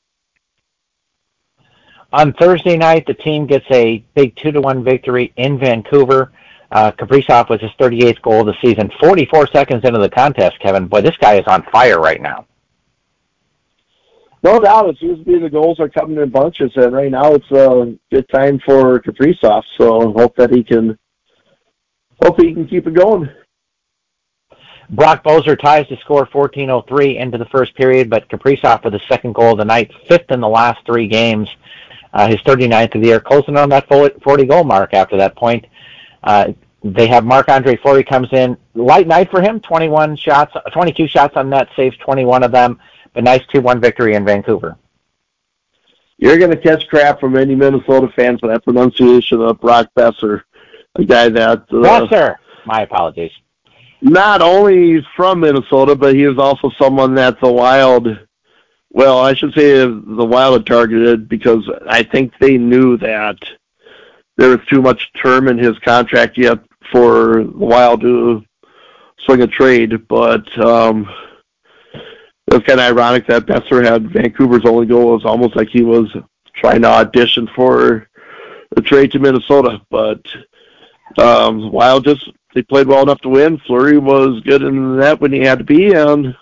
On 2.13 2.33
Thursday 2.35 2.77
night, 2.77 3.07
the 3.07 3.15
team 3.15 3.47
gets 3.47 3.67
a 3.71 4.05
big 4.15 4.37
two 4.37 4.53
to 4.53 4.61
one 4.61 4.85
victory 4.85 5.33
in 5.37 5.59
Vancouver. 5.59 6.33
Uh, 6.71 6.93
Kaprizov 6.93 7.49
was 7.49 7.61
his 7.61 7.71
38th 7.79 8.23
goal 8.23 8.41
of 8.41 8.47
the 8.47 8.55
season. 8.63 8.91
44 9.01 9.49
seconds 9.49 9.85
into 9.85 9.99
the 9.99 10.09
contest, 10.09 10.59
Kevin. 10.61 10.87
Boy, 10.87 11.01
this 11.01 11.17
guy 11.17 11.35
is 11.35 11.47
on 11.47 11.63
fire 11.71 12.01
right 12.01 12.21
now. 12.21 12.47
No 14.43 14.61
doubt, 14.61 14.89
it 14.89 14.99
seems 14.99 15.19
to 15.19 15.25
be 15.25 15.39
the 15.39 15.51
goals 15.51 15.81
are 15.81 15.89
coming 15.89 16.19
in 16.19 16.29
bunches, 16.29 16.71
and 16.77 16.93
right 16.93 17.11
now 17.11 17.35
it's 17.35 17.51
a 17.51 17.97
good 18.13 18.29
time 18.29 18.61
for 18.65 19.01
Kaprizov. 19.01 19.65
So 19.77 20.13
hope 20.13 20.37
that 20.37 20.53
he 20.53 20.63
can, 20.63 20.97
hope 22.23 22.41
he 22.41 22.55
can 22.55 22.69
keep 22.69 22.87
it 22.87 22.95
going. 22.95 23.29
Brock 24.91 25.25
Boeser 25.25 25.59
ties 25.59 25.89
to 25.89 25.97
score 25.97 26.27
14:03 26.27 27.17
into 27.19 27.39
the 27.39 27.47
first 27.47 27.75
period, 27.75 28.09
but 28.09 28.29
Kaprizov 28.29 28.83
for 28.83 28.91
the 28.91 29.01
second 29.09 29.35
goal 29.35 29.53
of 29.53 29.59
the 29.59 29.65
night, 29.65 29.91
fifth 30.09 30.31
in 30.31 30.41
the 30.41 30.49
last 30.49 30.79
three 30.87 31.09
games, 31.09 31.49
uh, 32.17 32.29
his 32.29 32.41
39th 32.41 32.95
of 32.95 33.03
the 33.03 33.09
year, 33.09 33.21
closing 33.21 33.57
on 33.57 33.69
that 33.69 33.89
40 33.89 34.45
goal 34.47 34.65
mark 34.65 34.95
after 34.95 35.17
that 35.17 35.37
point. 35.37 35.67
Uh, 36.25 36.53
they 36.83 37.07
have 37.07 37.25
Marc 37.25 37.49
Andre 37.49 37.77
Fleury 37.77 38.05
comes 38.05 38.29
in, 38.33 38.57
light 38.75 39.07
night 39.07 39.31
for 39.31 39.41
him, 39.41 39.61
21 39.61 40.17
shots, 40.17 40.55
22 40.73 41.09
shots 41.09 41.37
on 41.37 41.51
net, 41.51 41.69
saves 41.77 41.97
21 41.99 42.43
of 42.43 42.53
them, 42.53 42.79
but 43.13 43.25
nice 43.25 43.43
2-1 43.53 43.81
victory 43.81 44.15
in 44.15 44.25
Vancouver. 44.25 44.77
You're 46.19 46.39
going 46.39 46.51
to 46.51 46.57
catch 46.57 46.87
crap 46.89 47.21
from 47.21 47.37
any 47.37 47.55
Minnesota 47.55 48.09
fan 48.17 48.39
for 48.39 48.49
that 48.49 48.65
pronunciation 48.65 49.41
of 49.43 49.61
Brock 49.61 49.91
Boeser, 49.97 50.43
a 50.95 51.05
guy 51.05 51.29
that. 51.29 51.67
Uh, 51.71 51.83
Besser. 52.09 52.39
My 52.65 52.83
apologies 52.83 53.33
not 54.01 54.43
only 54.43 54.95
he's 54.95 55.05
from 55.17 55.41
Minnesota, 55.41 55.95
but 55.97 56.15
he 56.15 56.25
is 56.25 56.39
also 56.39 56.71
someone 56.79 57.15
that 57.15 57.41
the 57.41 57.51
Wild, 57.51 58.07
well, 58.97 59.19
I 59.19 59.35
should 59.35 59.53
say 59.53 59.75
the 59.81 60.25
Wild 60.25 60.55
had 60.55 60.67
targeted 60.67 61.29
because 61.29 61.69
I 61.87 62.03
think 62.03 62.33
they 62.41 62.57
knew 62.57 62.97
that 62.97 63.37
there 64.39 64.49
was 64.49 64.67
too 64.71 64.81
much 64.81 65.13
term 65.23 65.49
in 65.49 65.59
his 65.59 65.79
contract 65.81 66.39
yet 66.39 66.61
for 66.91 67.45
the 67.45 67.59
Wild 67.59 68.01
to 68.01 68.43
swing 69.19 69.43
a 69.43 69.47
trade. 69.47 70.09
But 70.09 70.49
um, 70.59 71.07
it 71.93 72.55
was 72.55 72.63
kind 72.63 72.81
of 72.81 72.87
ironic 72.87 73.27
that 73.27 73.45
Boeser 73.45 73.85
had 73.85 74.11
Vancouver's 74.11 74.65
only 74.65 74.87
goal. 74.87 75.11
It 75.11 75.17
was 75.17 75.25
almost 75.27 75.57
like 75.57 75.69
he 75.69 75.83
was 75.83 76.11
trying 76.55 76.81
to 76.81 76.89
audition 76.89 77.51
for 77.55 78.09
a 78.79 78.81
trade 78.81 79.13
to 79.13 79.19
Minnesota. 79.19 79.79
But 79.91 80.27
um, 81.19 81.71
Wild 81.71 82.05
just 82.05 82.31
they 82.55 82.63
played 82.63 82.87
well 82.87 83.03
enough 83.03 83.21
to 83.21 83.29
win. 83.29 83.59
Fleury 83.67 83.99
was 83.99 84.41
good 84.41 84.63
in 84.63 84.97
that 85.01 85.21
when 85.21 85.33
he 85.35 85.41
had 85.41 85.59
to 85.59 85.65
be, 85.65 85.93
and 85.93 86.35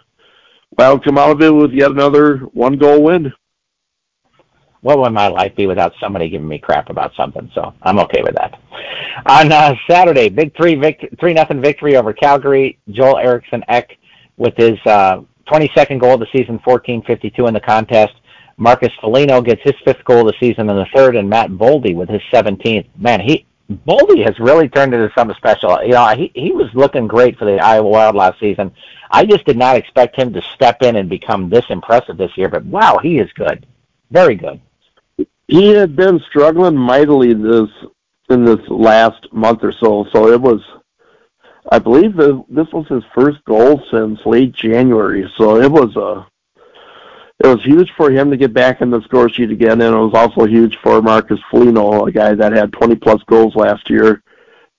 Wild 0.77 1.05
come 1.05 1.19
out 1.19 1.31
of 1.31 1.43
it 1.43 1.51
with 1.51 1.73
yet 1.73 1.91
another 1.91 2.39
one 2.53 2.77
goal 2.77 3.03
win. 3.03 3.33
What 4.81 4.99
would 4.99 5.13
my 5.13 5.29
life 5.29 5.57
be 5.57 5.67
without 5.67 5.93
somebody 5.99 6.29
giving 6.29 6.49
me 6.49 6.59
crap 6.59 6.91
about 6.91 7.15
something? 7.17 7.51
So 7.55 7.73
I'm 7.83 7.99
okay 8.01 8.23
with 8.23 8.35
that. 8.35 8.61
On 9.27 9.51
uh, 9.51 9.75
Saturday, 9.89 10.29
big 10.29 10.55
three 10.57 10.75
vict- 10.75 11.19
three 11.19 11.33
nothing 11.33 11.63
victory 11.63 11.97
over 11.97 12.13
Calgary. 12.13 12.79
Joel 12.91 13.19
Eriksson 13.19 13.65
Ek 13.69 13.97
with 14.37 14.55
his 14.57 14.79
uh, 14.85 15.23
22nd 15.47 16.01
goal 16.01 16.15
of 16.15 16.21
the 16.21 16.27
season, 16.37 16.59
14:52 16.67 17.49
in 17.49 17.55
the 17.55 17.61
contest. 17.61 18.13
Marcus 18.57 18.93
Foligno 19.01 19.41
gets 19.41 19.63
his 19.63 19.75
fifth 19.85 20.05
goal 20.05 20.21
of 20.21 20.27
the 20.27 20.35
season 20.39 20.69
in 20.69 20.77
the 20.77 20.87
third, 20.95 21.17
and 21.17 21.29
Matt 21.29 21.51
Boldy 21.51 21.95
with 21.95 22.09
his 22.09 22.23
17th. 22.33 22.87
Man, 22.97 23.21
he 23.21 23.47
Boldy 23.71 24.25
has 24.25 24.39
really 24.39 24.69
turned 24.69 24.93
into 24.93 25.11
something 25.15 25.37
special. 25.37 25.83
You 25.83 25.93
know, 25.93 26.09
he 26.09 26.31
he 26.35 26.53
was 26.53 26.69
looking 26.75 27.07
great 27.07 27.39
for 27.39 27.47
the 27.47 27.59
Iowa 27.59 27.89
Wild 27.89 28.15
last 28.15 28.39
season. 28.39 28.73
I 29.11 29.25
just 29.25 29.47
did 29.47 29.57
not 29.57 29.77
expect 29.77 30.17
him 30.17 30.33
to 30.35 30.43
step 30.43 30.83
in 30.83 30.97
and 30.97 31.09
become 31.09 31.49
this 31.49 31.65
impressive 31.71 32.19
this 32.19 32.37
year. 32.37 32.49
But 32.49 32.65
wow, 32.67 32.99
he 33.03 33.19
is 33.19 33.33
good, 33.33 33.67
very 34.11 34.35
good. 34.35 34.61
He 35.49 35.69
had 35.69 35.97
been 35.97 36.21
struggling 36.29 36.77
mightily 36.77 37.33
this 37.33 37.71
in 38.29 38.45
this 38.45 38.61
last 38.69 39.33
month 39.33 39.63
or 39.63 39.73
so. 39.73 40.07
So 40.13 40.29
it 40.29 40.41
was, 40.41 40.61
I 41.71 41.79
believe, 41.79 42.17
that 42.17 42.45
this 42.49 42.69
was 42.73 42.87
his 42.89 43.05
first 43.15 43.43
goal 43.45 43.83
since 43.91 44.19
late 44.27 44.53
January. 44.53 45.31
So 45.39 45.61
it 45.61 45.71
was 45.71 45.97
a 45.97 46.27
it 47.43 47.47
was 47.47 47.65
huge 47.65 47.91
for 47.97 48.11
him 48.11 48.31
to 48.31 48.37
get 48.37 48.55
back 48.55 48.81
in 48.81 48.91
the 48.91 49.03
score 49.03 49.29
sheet 49.29 49.51
again, 49.51 49.81
and 49.81 49.95
it 49.95 49.99
was 49.99 50.15
also 50.15 50.47
huge 50.47 50.79
for 50.83 51.03
Marcus 51.03 51.41
Foligno, 51.51 52.07
a 52.07 52.13
guy 52.13 52.35
that 52.35 52.53
had 52.53 52.73
20 52.73 52.95
plus 52.97 53.23
goals 53.25 53.57
last 53.57 53.91
year, 53.91 54.23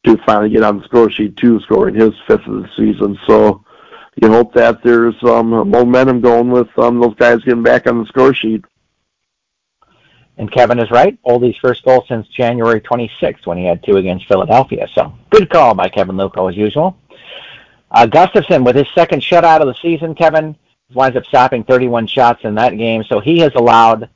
to 0.05 0.17
finally 0.25 0.49
get 0.49 0.63
on 0.63 0.79
the 0.79 0.85
score 0.85 1.09
sheet 1.09 1.35
too, 1.35 1.59
scoring 1.61 1.95
his 1.95 2.13
fifth 2.27 2.47
of 2.47 2.63
the 2.63 2.69
season. 2.77 3.17
So 3.27 3.65
you 4.21 4.29
hope 4.29 4.53
that 4.53 4.81
there's 4.83 5.19
some 5.19 5.49
momentum 5.49 6.21
going 6.21 6.49
with 6.49 6.69
um, 6.77 6.99
those 6.99 7.15
guys 7.15 7.43
getting 7.43 7.63
back 7.63 7.87
on 7.87 7.99
the 7.99 8.05
score 8.05 8.33
sheet. 8.33 8.63
And 10.37 10.51
Kevin 10.51 10.79
is 10.79 10.91
right. 10.91 11.17
Boldy's 11.23 11.57
first 11.57 11.83
goal 11.83 12.05
since 12.07 12.27
January 12.27 12.81
26th 12.81 13.45
when 13.45 13.57
he 13.57 13.65
had 13.65 13.83
two 13.83 13.97
against 13.97 14.27
Philadelphia. 14.27 14.87
So 14.93 15.13
good 15.29 15.49
call 15.49 15.73
by 15.73 15.89
Kevin 15.89 16.17
Luco 16.17 16.47
as 16.47 16.57
usual. 16.57 16.97
Uh, 17.91 18.05
Gustavsson 18.05 18.65
with 18.65 18.75
his 18.75 18.87
second 18.93 19.21
shutout 19.21 19.61
of 19.61 19.67
the 19.67 19.75
season, 19.81 20.15
Kevin 20.15 20.57
winds 20.93 21.17
up 21.17 21.25
stopping 21.25 21.63
31 21.63 22.07
shots 22.07 22.41
in 22.43 22.55
that 22.55 22.77
game. 22.77 23.03
So 23.03 23.19
he 23.19 23.39
has 23.39 23.51
allowed 23.55 24.09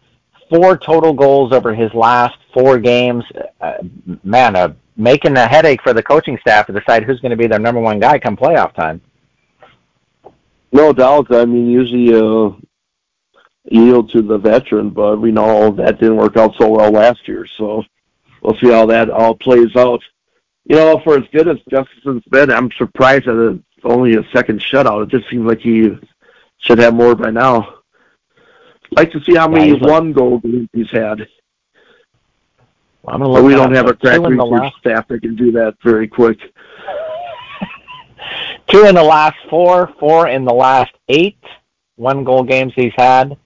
four 0.49 0.77
total 0.77 1.13
goals 1.13 1.51
over 1.51 1.73
his 1.73 1.93
last 1.93 2.38
four 2.53 2.77
games. 2.77 3.23
Uh, 3.61 3.77
man, 4.23 4.55
uh, 4.55 4.73
making 4.97 5.38
a 5.38 5.47
headache 5.47 5.81
for 5.81 5.93
the 5.93 6.03
coaching 6.03 6.38
staff 6.39 6.67
to 6.67 6.73
decide 6.73 7.03
who's 7.03 7.19
going 7.19 7.31
to 7.31 7.38
be 7.38 7.47
their 7.47 7.59
number 7.59 7.81
one 7.81 7.99
guy 7.99 8.19
come 8.19 8.35
playoff 8.35 8.73
time. 8.73 9.01
No 10.71 10.93
doubt. 10.93 11.33
I 11.33 11.45
mean, 11.45 11.67
usually 11.67 12.13
uh, 12.13 12.51
yield 13.65 14.11
to 14.11 14.21
the 14.21 14.38
veteran, 14.38 14.89
but 14.89 15.19
we 15.19 15.31
know 15.31 15.71
that 15.71 15.99
didn't 15.99 16.17
work 16.17 16.38
out 16.38 16.55
so 16.57 16.67
well 16.69 16.91
last 16.91 17.27
year. 17.27 17.47
So 17.57 17.83
we'll 18.41 18.57
see 18.57 18.69
how 18.69 18.85
that 18.88 19.09
all 19.09 19.35
plays 19.35 19.75
out. 19.75 20.03
You 20.65 20.75
know, 20.75 20.99
for 21.03 21.17
as 21.17 21.25
good 21.31 21.47
as 21.47 21.57
Justin's 21.69 22.23
been, 22.29 22.51
I'm 22.51 22.71
surprised 22.73 23.25
that 23.25 23.59
it's 23.75 23.85
only 23.85 24.15
a 24.15 24.23
second 24.31 24.59
shutout. 24.59 25.03
It 25.03 25.09
just 25.09 25.29
seems 25.29 25.47
like 25.47 25.61
he 25.61 25.97
should 26.60 26.80
have 26.80 26.94
more 26.94 27.16
by 27.16 27.32
now. 27.32 27.75
Like 28.92 29.12
to 29.12 29.24
see 29.24 29.36
how 29.36 29.48
many 29.48 29.78
yeah, 29.78 29.88
one 29.88 30.13
goal 30.13 30.39
games 30.39 30.70
he's 30.74 30.89
had. 30.89 31.28
Well, 33.04 33.20
but 33.20 33.44
we 33.44 33.54
don't 33.54 33.74
have 33.74 33.88
a 33.88 33.94
crack 33.94 34.22
research 34.22 34.74
staff 34.80 35.08
that 35.08 35.22
can 35.22 35.36
do 35.36 35.51
that 35.54 35.75
very 35.84 36.08
quick. 36.08 36.39
Two 38.68 38.86
in 38.86 38.96
the 38.96 39.04
last 39.04 39.38
four, 39.50 39.94
four 40.00 40.28
in 40.28 40.44
the 40.44 40.54
last 40.54 40.94
eight 41.08 41.38
one 42.00 42.24
goal 42.24 42.44
games 42.44 42.74
he's 42.75 42.94
had. 42.96 43.38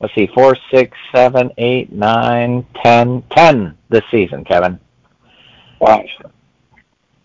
Let's 0.00 0.14
see, 0.14 0.28
four, 0.28 0.56
six, 0.70 0.96
seven, 1.14 1.50
eight, 1.58 1.92
nine, 1.92 2.66
ten, 2.82 3.22
ten 3.30 3.76
this 3.90 4.04
season, 4.10 4.44
Kevin. 4.44 4.80
Wow. 5.80 6.04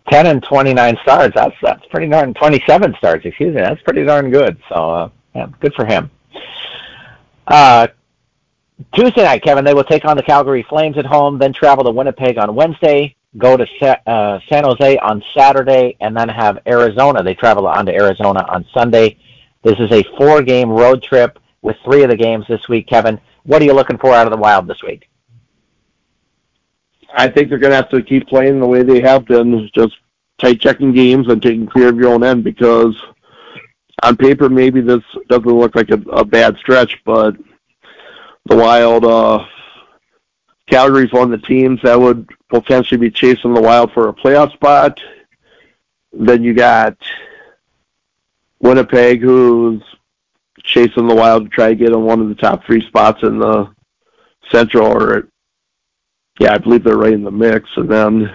10 0.10 0.28
and 0.28 0.44
29 0.44 0.98
starts. 1.02 1.36
That's 1.36 1.56
that's 1.62 1.86
pretty 1.88 2.10
darn 2.10 2.34
27 2.34 2.96
starts. 2.98 3.26
Excuse 3.26 3.56
me. 3.56 3.62
That's 3.62 3.82
pretty 3.84 4.04
darn 4.04 4.32
good. 4.32 4.58
So 4.70 4.76
uh, 4.76 5.10
yeah, 5.36 5.48
good 5.60 5.74
for 5.74 5.86
him. 5.86 6.12
Uh, 7.48 7.88
Tuesday 8.94 9.24
night, 9.24 9.44
Kevin, 9.44 9.63
they 9.63 9.74
will 9.74 9.84
take 9.84 10.06
on 10.06 10.18
the 10.18 10.24
Calgary 10.24 10.63
Flames 10.63 10.98
at 10.98 11.06
home, 11.06 11.38
then 11.38 11.54
travel 11.54 11.84
to 11.84 11.92
Winnipeg 11.92 12.38
on 12.38 12.56
Wednesday, 12.56 13.16
go 13.38 13.58
to 13.58 13.66
Sa- 13.80 13.98
uh, 14.06 14.40
San 14.48 14.63
Jose 14.63 14.98
on 14.98 15.24
Saturday, 15.36 15.96
and 16.00 16.16
then 16.16 16.30
have 16.30 16.60
Arizona. 16.68 17.24
They 17.24 17.34
travel 17.34 17.68
on 17.68 17.86
to 17.86 17.94
Arizona 17.94 18.46
on 18.50 18.66
Sunday. 18.74 19.18
This 19.63 19.80
is 19.80 19.92
a 19.92 20.04
four-game 20.18 20.70
road 20.70 21.02
trip 21.02 21.40
with 21.62 21.78
three 21.84 22.04
of 22.04 22.10
the 22.10 22.18
games 22.18 22.46
this 22.48 22.68
week. 22.68 22.88
Kevin, 22.88 23.20
what 23.44 23.62
are 23.62 23.66
you 23.66 23.74
looking 23.74 23.98
for 23.98 24.13
out 24.13 24.28
of 24.28 24.32
the 24.32 24.38
Wild 24.38 24.68
this 24.68 24.84
week? 24.84 25.10
I 27.16 27.28
think 27.28 27.50
they're 27.50 27.60
going 27.60 27.72
to 27.72 27.78
have 27.78 27.90
to 27.90 28.02
keep 28.02 28.28
playing 28.28 28.60
the 28.60 28.68
way 28.68 28.84
they 28.84 29.00
have 29.02 29.25
been, 29.25 29.70
just 29.74 29.96
tight 30.40 30.60
checking 30.60 30.94
games 30.94 31.28
and 31.30 31.42
taking 31.42 31.68
care 31.68 31.90
of 31.90 31.98
your 31.98 32.13
own 32.13 32.24
end 32.24 32.44
because– 32.44 32.96
on 34.02 34.18
paper, 34.18 34.50
maybe 34.50 34.82
this 34.82 35.04
doesn't 35.30 35.46
look 35.46 35.76
like 35.76 35.92
a, 35.92 36.02
a 36.12 36.26
bad 36.26 36.58
stretch, 36.58 37.02
but 37.06 37.36
the 38.46 38.56
Wild, 38.56 39.06
uh, 39.06 39.46
Calgary's 40.68 41.14
one 41.14 41.32
of 41.32 41.42
the 41.42 41.48
teams 41.48 41.80
that 41.84 42.00
would 42.00 42.28
potentially 42.50 42.98
be 42.98 43.12
chasing 43.12 43.54
the 43.54 43.62
Wild 43.62 43.92
for 43.94 44.10
a 44.10 44.14
playoff 44.14 44.52
spot. 44.54 45.00
Then 46.12 46.44
you 46.44 46.54
got 46.54 46.98
Winnipeg, 48.60 49.22
who's 49.22 49.82
chasing 50.64 51.08
the 51.08 51.16
Wild 51.16 51.44
to 51.44 51.50
try 51.50 51.70
to 51.70 51.76
get 51.76 51.90
in 51.90 52.02
one 52.04 52.22
of 52.22 52.30
the 52.30 52.36
top 52.36 52.66
three 52.66 52.86
spots 52.88 53.24
in 53.24 53.40
the 53.40 53.70
Central, 54.52 54.88
or 54.88 55.30
yeah, 56.40 56.54
I 56.54 56.58
believe 56.58 56.84
they're 56.84 56.98
right 56.98 57.14
in 57.14 57.24
the 57.24 57.32
mix. 57.32 57.70
And 57.76 57.90
then 57.90 58.34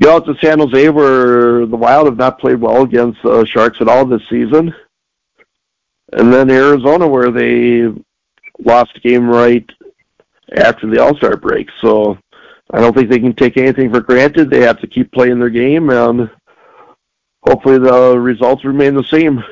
go 0.00 0.16
out 0.16 0.26
to 0.26 0.34
San 0.40 0.58
Jose 0.58 0.88
where 0.88 1.66
the 1.66 1.76
Wild 1.76 2.06
have 2.06 2.16
not 2.16 2.38
played 2.38 2.60
well 2.60 2.82
against 2.82 3.22
the 3.22 3.30
uh, 3.30 3.44
Sharks 3.44 3.78
at 3.80 3.88
all 3.88 4.04
this 4.04 4.22
season. 4.28 4.74
And 6.12 6.32
then 6.32 6.50
Arizona 6.50 7.06
where 7.06 7.30
they 7.30 7.88
lost 8.58 8.96
a 8.96 9.00
game 9.00 9.28
right 9.28 9.68
after 10.56 10.88
the 10.88 11.00
All-Star 11.00 11.36
break. 11.36 11.68
So 11.80 12.18
I 12.72 12.80
don't 12.80 12.94
think 12.94 13.08
they 13.08 13.20
can 13.20 13.34
take 13.34 13.56
anything 13.56 13.92
for 13.92 14.00
granted. 14.00 14.50
They 14.50 14.60
have 14.60 14.80
to 14.80 14.86
keep 14.86 15.12
playing 15.12 15.38
their 15.38 15.50
game 15.50 15.90
and 15.90 16.30
hopefully 17.42 17.78
the 17.78 18.18
results 18.18 18.64
remain 18.64 18.94
the 18.94 19.04
same. 19.04 19.42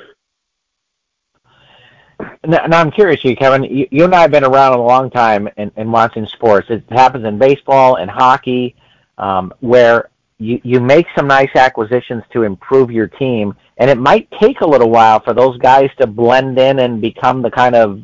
now, 2.46 2.64
I'm 2.64 2.90
curious, 2.90 3.24
you 3.24 3.36
Kevin. 3.36 3.64
You, 3.64 3.86
you, 3.90 4.04
and 4.04 4.14
I 4.14 4.22
have 4.22 4.30
been 4.30 4.44
around 4.44 4.74
a 4.74 4.82
long 4.82 5.10
time 5.10 5.48
in, 5.56 5.70
in 5.76 5.90
watching 5.90 6.26
sports. 6.26 6.68
It 6.70 6.84
happens 6.90 7.24
in 7.24 7.38
baseball 7.38 7.96
and 7.96 8.10
hockey, 8.10 8.76
um, 9.18 9.52
where 9.60 10.10
you 10.38 10.60
you 10.62 10.80
make 10.80 11.06
some 11.16 11.26
nice 11.26 11.50
acquisitions 11.56 12.22
to 12.32 12.44
improve 12.44 12.90
your 12.90 13.08
team, 13.08 13.54
and 13.76 13.90
it 13.90 13.98
might 13.98 14.30
take 14.40 14.60
a 14.60 14.66
little 14.66 14.90
while 14.90 15.20
for 15.20 15.34
those 15.34 15.58
guys 15.58 15.90
to 16.00 16.06
blend 16.06 16.58
in 16.58 16.78
and 16.78 17.00
become 17.00 17.42
the 17.42 17.50
kind 17.50 17.74
of 17.74 18.02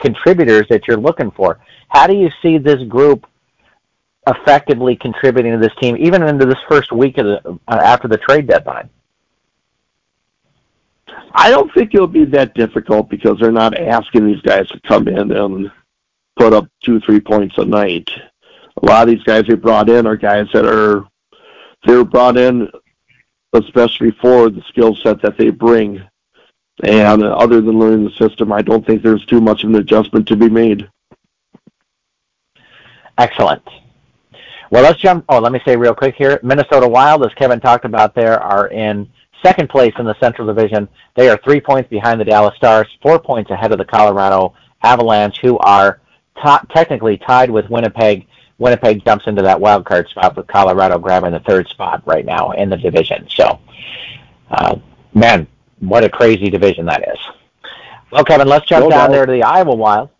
contributors 0.00 0.66
that 0.70 0.86
you're 0.86 0.96
looking 0.96 1.30
for. 1.30 1.60
How 1.88 2.06
do 2.06 2.14
you 2.14 2.30
see 2.42 2.58
this 2.58 2.82
group 2.84 3.26
effectively 4.26 4.96
contributing 4.96 5.52
to 5.52 5.58
this 5.58 5.74
team, 5.80 5.96
even 5.98 6.22
into 6.22 6.46
this 6.46 6.58
first 6.68 6.90
week 6.90 7.18
of 7.18 7.26
the, 7.26 7.58
uh, 7.68 7.80
after 7.82 8.08
the 8.08 8.18
trade 8.18 8.46
deadline? 8.46 8.88
I 11.32 11.50
don't 11.50 11.72
think 11.74 11.94
it'll 11.94 12.06
be 12.06 12.24
that 12.26 12.54
difficult 12.54 13.08
because 13.08 13.38
they're 13.38 13.52
not 13.52 13.78
asking 13.78 14.26
these 14.26 14.40
guys 14.40 14.66
to 14.68 14.80
come 14.80 15.06
in 15.06 15.30
and 15.30 15.70
put 16.36 16.52
up 16.52 16.66
two, 16.82 16.98
three 17.00 17.20
points 17.20 17.56
a 17.58 17.64
night. 17.64 18.10
A 18.82 18.86
lot 18.86 19.08
of 19.08 19.14
these 19.14 19.22
guys 19.22 19.44
they 19.46 19.54
brought 19.54 19.88
in 19.88 20.06
are 20.06 20.16
guys 20.16 20.46
that 20.52 20.66
are 20.66 21.04
they 21.86 21.94
were 21.94 22.04
brought 22.04 22.36
in 22.36 22.68
especially 23.56 24.10
for 24.22 24.50
the 24.50 24.62
skill 24.68 24.94
set 24.96 25.20
that 25.22 25.36
they 25.36 25.50
bring. 25.50 26.02
And 26.82 27.22
other 27.24 27.60
than 27.60 27.78
learning 27.78 28.04
the 28.04 28.10
system, 28.28 28.52
I 28.52 28.62
don't 28.62 28.86
think 28.86 29.02
there's 29.02 29.24
too 29.26 29.40
much 29.40 29.64
of 29.64 29.70
an 29.70 29.76
adjustment 29.76 30.28
to 30.28 30.36
be 30.36 30.48
made. 30.48 30.88
Excellent. 33.18 33.62
Well, 34.70 34.82
let's 34.82 35.00
jump. 35.00 35.24
Oh, 35.28 35.38
let 35.38 35.52
me 35.52 35.60
say 35.64 35.76
real 35.76 35.94
quick 35.94 36.16
here. 36.16 36.38
Minnesota 36.42 36.86
Wild, 36.86 37.24
as 37.24 37.32
Kevin 37.34 37.60
talked 37.60 37.84
about 37.86 38.14
there, 38.14 38.38
are 38.42 38.68
in 38.68 39.08
second 39.42 39.70
place 39.70 39.94
in 39.98 40.04
the 40.04 40.18
Central 40.20 40.46
Division. 40.46 40.88
They 41.14 41.30
are 41.30 41.38
three 41.42 41.60
points 41.60 41.88
behind 41.88 42.20
the 42.20 42.24
Dallas 42.24 42.56
Stars, 42.56 42.88
four 43.00 43.18
points 43.18 43.50
ahead 43.50 43.72
of 43.72 43.78
the 43.78 43.84
Colorado 43.84 44.54
Avalanche, 44.82 45.38
who 45.40 45.56
are 45.58 46.00
t- 46.44 46.66
technically 46.74 47.16
tied 47.16 47.50
with 47.50 47.70
Winnipeg. 47.70 48.26
Winnipeg 48.58 49.04
jumps 49.04 49.26
into 49.26 49.42
that 49.42 49.60
wild 49.60 49.84
card 49.84 50.08
spot 50.08 50.36
with 50.36 50.46
Colorado 50.46 50.98
grabbing 50.98 51.32
the 51.32 51.40
third 51.40 51.68
spot 51.68 52.02
right 52.06 52.24
now 52.24 52.52
in 52.52 52.70
the 52.70 52.76
division. 52.76 53.26
So, 53.30 53.60
uh, 54.50 54.76
man, 55.14 55.46
what 55.80 56.04
a 56.04 56.08
crazy 56.08 56.48
division 56.48 56.86
that 56.86 57.02
is. 57.02 57.18
Well, 58.10 58.24
Kevin, 58.24 58.48
let's 58.48 58.66
jump 58.66 58.84
no 58.84 58.90
down 58.90 59.10
there 59.10 59.26
to 59.26 59.32
the 59.32 59.42
Iowa 59.42 59.74
Wild. 59.74 60.10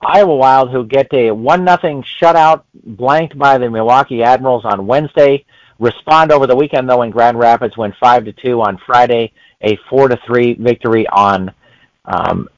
Iowa 0.00 0.36
Wild, 0.36 0.70
who 0.70 0.84
get 0.84 1.12
a 1.12 1.30
one 1.32 1.64
nothing 1.64 2.04
shutout 2.20 2.62
blanked 2.74 3.36
by 3.36 3.58
the 3.58 3.70
Milwaukee 3.70 4.22
Admirals 4.22 4.64
on 4.64 4.86
Wednesday, 4.86 5.44
respond 5.78 6.30
over 6.30 6.46
the 6.46 6.54
weekend 6.56 6.88
though 6.88 7.02
in 7.02 7.10
Grand 7.10 7.38
Rapids, 7.38 7.76
win 7.76 7.94
five 7.98 8.24
to 8.26 8.32
two 8.32 8.60
on 8.60 8.78
Friday, 8.78 9.32
a 9.60 9.76
four 9.88 10.08
to 10.08 10.18
three 10.26 10.54
victory 10.54 11.06
on 11.08 11.52
um, 12.04 12.48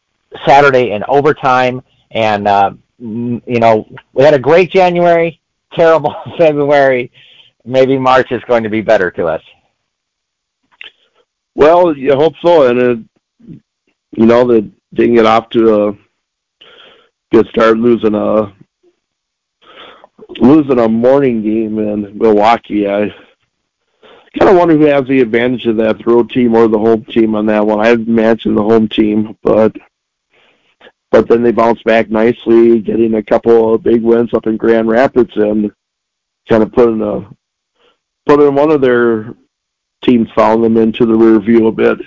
Saturday 0.46 0.90
in 0.90 1.02
overtime, 1.08 1.82
and 2.10 2.46
uh, 2.46 2.72
you 3.00 3.61
know 3.61 3.87
we 4.12 4.25
had 4.25 4.35
a 4.35 4.38
great 4.38 4.71
January, 4.71 5.40
terrible 5.73 6.14
February. 6.38 7.11
Maybe 7.64 7.99
March 7.99 8.33
is 8.33 8.42
going 8.45 8.62
to 8.62 8.71
be 8.71 8.80
better 8.80 9.11
to 9.12 9.26
us. 9.26 9.42
Well, 11.54 11.97
you 11.97 12.14
hope 12.14 12.35
so, 12.42 12.69
and 12.69 12.78
it, 12.78 13.59
you 14.12 14.26
know 14.26 14.47
that 14.47 14.71
didn't 14.95 15.16
get 15.16 15.26
off 15.26 15.50
to 15.50 15.88
a 15.88 15.99
good 17.33 17.47
start, 17.49 17.76
losing 17.76 18.14
a 18.14 18.54
losing 20.38 20.78
a 20.78 20.88
morning 20.88 21.42
game 21.42 21.78
in 21.78 22.16
Milwaukee. 22.16 22.88
I 22.88 23.12
kind 24.38 24.50
of 24.50 24.57
wonder 24.57 24.76
who 24.76 24.87
has 24.87 25.07
the 25.07 25.21
advantage 25.21 25.66
of 25.66 25.76
that, 25.76 25.99
the 25.99 26.04
road 26.04 26.30
team 26.30 26.54
or 26.54 26.69
the 26.69 26.78
home 26.78 27.04
team 27.04 27.35
on 27.35 27.47
that 27.47 27.66
one. 27.66 27.85
I'd 27.85 28.07
imagine 28.07 28.54
the 28.54 28.62
home 28.62 28.88
team, 28.88 29.37
but 29.42 29.76
but 31.10 31.28
then 31.28 31.42
they 31.42 31.52
bounced 31.52 31.84
back 31.84 32.10
nicely, 32.10 32.80
getting 32.80 33.14
a 33.14 33.22
couple 33.22 33.74
of 33.74 33.82
big 33.82 34.02
wins 34.02 34.32
up 34.34 34.46
in 34.46 34.56
Grand 34.56 34.88
Rapids 34.88 35.32
and 35.36 35.70
kind 36.48 36.62
of 36.62 36.72
putting 36.72 37.02
a 37.02 37.28
putting 38.26 38.54
one 38.54 38.70
of 38.70 38.80
their 38.80 39.34
teams 40.04 40.28
following 40.34 40.74
them 40.74 40.82
into 40.82 41.06
the 41.06 41.14
rear 41.14 41.40
view 41.40 41.66
a 41.66 41.73
bit 41.73 41.99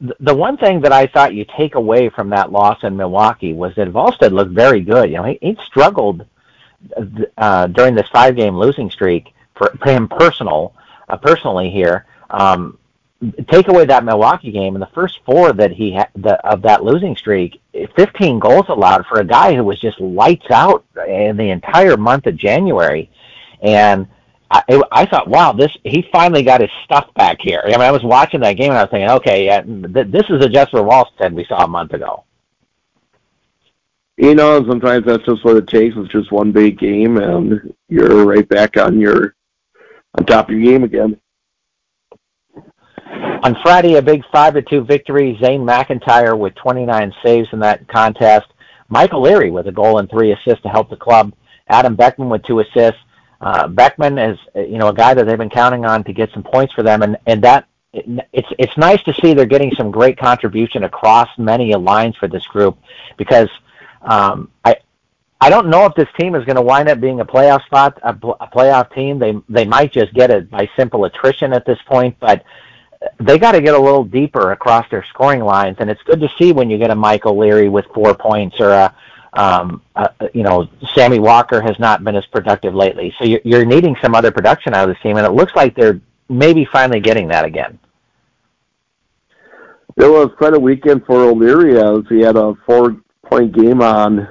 the 0.00 0.34
one 0.34 0.56
thing 0.56 0.80
that 0.82 0.92
I 0.92 1.06
thought 1.06 1.34
you 1.34 1.44
take 1.56 1.74
away 1.74 2.08
from 2.08 2.30
that 2.30 2.52
loss 2.52 2.78
in 2.84 2.96
Milwaukee 2.96 3.52
was 3.52 3.74
that 3.74 3.88
Wallstedt 3.88 4.32
looked 4.32 4.52
very 4.52 4.80
good. 4.80 5.10
You 5.10 5.16
know, 5.16 5.24
he, 5.24 5.38
he 5.42 5.58
struggled 5.66 6.24
uh, 7.36 7.66
during 7.68 7.94
this 7.94 8.08
five-game 8.12 8.56
losing 8.56 8.90
streak 8.90 9.34
for 9.56 9.72
him 9.84 10.08
personal, 10.08 10.74
uh, 11.08 11.16
personally 11.16 11.70
here. 11.70 12.06
Um, 12.30 12.78
take 13.50 13.68
away 13.68 13.84
that 13.84 14.04
Milwaukee 14.04 14.52
game 14.52 14.74
and 14.74 14.82
the 14.82 14.90
first 14.94 15.20
four 15.24 15.52
that 15.52 15.72
he 15.72 15.92
had 15.92 16.08
the, 16.14 16.34
of 16.46 16.62
that 16.62 16.84
losing 16.84 17.16
streak, 17.16 17.60
15 17.96 18.38
goals 18.38 18.66
allowed 18.68 19.06
for 19.06 19.20
a 19.20 19.24
guy 19.24 19.54
who 19.54 19.64
was 19.64 19.80
just 19.80 20.00
lights 20.00 20.50
out 20.50 20.84
in 21.08 21.36
the 21.36 21.50
entire 21.50 21.96
month 21.96 22.26
of 22.26 22.36
January, 22.36 23.10
and 23.60 24.06
I, 24.50 24.62
I 24.92 25.06
thought, 25.06 25.28
wow, 25.28 25.52
this 25.52 25.76
he 25.84 26.08
finally 26.10 26.42
got 26.42 26.60
his 26.60 26.70
stuff 26.84 27.12
back 27.14 27.38
here. 27.40 27.62
I 27.64 27.70
mean, 27.70 27.80
I 27.80 27.90
was 27.90 28.02
watching 28.02 28.40
that 28.40 28.54
game 28.54 28.70
and 28.70 28.78
I 28.78 28.84
was 28.84 28.90
thinking, 28.90 29.10
okay, 29.10 29.44
yeah, 29.44 29.62
th- 29.62 30.10
this 30.10 30.24
is 30.30 30.40
the 30.40 30.48
Jesper 30.48 30.78
Wallstedt 30.78 31.32
we 31.32 31.44
saw 31.44 31.64
a 31.64 31.68
month 31.68 31.92
ago. 31.92 32.24
You 34.16 34.34
know, 34.34 34.66
sometimes 34.66 35.06
that's 35.06 35.24
just 35.24 35.44
what 35.44 35.56
it 35.56 35.68
takes. 35.68 35.96
It's 35.96 36.10
just 36.10 36.32
one 36.32 36.50
big 36.50 36.78
game, 36.78 37.18
and 37.18 37.72
you're 37.88 38.24
right 38.24 38.48
back 38.48 38.76
on 38.76 38.98
your 38.98 39.36
on 40.16 40.24
top 40.24 40.48
of 40.48 40.56
your 40.56 40.72
game 40.72 40.82
again. 40.82 41.20
On 43.42 43.56
Friday, 43.62 43.94
a 43.94 44.02
big 44.02 44.22
five 44.32 44.54
to 44.54 44.62
two 44.62 44.82
victory. 44.82 45.38
Zane 45.40 45.62
McIntyre 45.62 46.38
with 46.38 46.54
29 46.56 47.12
saves 47.24 47.48
in 47.52 47.60
that 47.60 47.86
contest. 47.88 48.46
Michael 48.88 49.22
Leary 49.22 49.50
with 49.50 49.66
a 49.68 49.72
goal 49.72 49.98
and 49.98 50.08
three 50.10 50.32
assists 50.32 50.62
to 50.62 50.68
help 50.68 50.90
the 50.90 50.96
club. 50.96 51.32
Adam 51.68 51.94
Beckman 51.94 52.28
with 52.28 52.42
two 52.44 52.60
assists 52.60 53.00
uh, 53.40 53.68
Beckman 53.68 54.18
is 54.18 54.38
you 54.54 54.78
know 54.78 54.88
a 54.88 54.94
guy 54.94 55.14
that 55.14 55.26
they've 55.26 55.38
been 55.38 55.50
counting 55.50 55.84
on 55.84 56.02
to 56.04 56.12
get 56.12 56.30
some 56.32 56.42
points 56.42 56.74
for 56.74 56.82
them, 56.82 57.02
and 57.02 57.16
and 57.26 57.42
that 57.42 57.66
it's 57.92 58.48
it's 58.58 58.76
nice 58.76 59.02
to 59.04 59.14
see 59.14 59.32
they're 59.32 59.46
getting 59.46 59.72
some 59.76 59.90
great 59.90 60.18
contribution 60.18 60.84
across 60.84 61.28
many 61.38 61.74
lines 61.74 62.16
for 62.16 62.28
this 62.28 62.46
group 62.46 62.76
because 63.16 63.48
um, 64.02 64.50
I 64.64 64.76
I 65.40 65.50
don't 65.50 65.68
know 65.68 65.86
if 65.86 65.94
this 65.94 66.08
team 66.18 66.34
is 66.34 66.44
going 66.44 66.56
to 66.56 66.62
wind 66.62 66.88
up 66.88 67.00
being 67.00 67.20
a 67.20 67.24
playoff 67.24 67.64
spot, 67.66 67.98
a, 68.02 68.10
a 68.10 68.48
playoff 68.48 68.92
team. 68.92 69.20
They 69.20 69.34
they 69.48 69.64
might 69.64 69.92
just 69.92 70.12
get 70.14 70.30
it 70.30 70.50
by 70.50 70.68
simple 70.76 71.04
attrition 71.04 71.52
at 71.52 71.64
this 71.64 71.78
point, 71.86 72.16
but 72.18 72.42
they 73.20 73.38
got 73.38 73.52
to 73.52 73.60
get 73.60 73.74
a 73.74 73.78
little 73.78 74.04
deeper 74.04 74.52
across 74.52 74.88
their 74.90 75.04
scoring 75.10 75.42
lines, 75.42 75.76
and 75.80 75.88
it's 75.90 76.02
good 76.02 76.20
to 76.20 76.28
see 76.38 76.52
when 76.52 76.70
you 76.70 76.78
get 76.78 76.90
a 76.90 76.94
Michael 76.94 77.38
Leary 77.38 77.68
with 77.68 77.84
four 77.94 78.14
points 78.14 78.58
or 78.60 78.70
a 78.70 78.94
um, 79.34 79.82
uh, 79.94 80.08
you 80.32 80.42
know, 80.42 80.68
Sammy 80.94 81.18
Walker 81.18 81.60
has 81.60 81.78
not 81.78 82.02
been 82.02 82.16
as 82.16 82.26
productive 82.26 82.74
lately. 82.74 83.14
So 83.18 83.24
you're, 83.24 83.40
you're 83.44 83.64
needing 83.64 83.94
some 84.02 84.14
other 84.14 84.30
production 84.30 84.74
out 84.74 84.88
of 84.88 84.94
this 84.94 85.02
team, 85.02 85.16
and 85.16 85.26
it 85.26 85.32
looks 85.32 85.54
like 85.54 85.74
they're 85.74 86.00
maybe 86.28 86.64
finally 86.64 87.00
getting 87.00 87.28
that 87.28 87.44
again. 87.44 87.78
It 89.96 90.06
was 90.06 90.30
quite 90.38 90.54
a 90.54 90.60
weekend 90.60 91.04
for 91.06 91.24
O'Leary 91.24 91.78
as 91.80 92.04
he 92.08 92.20
had 92.20 92.36
a 92.36 92.54
four-point 92.66 93.52
game 93.52 93.82
on 93.82 94.28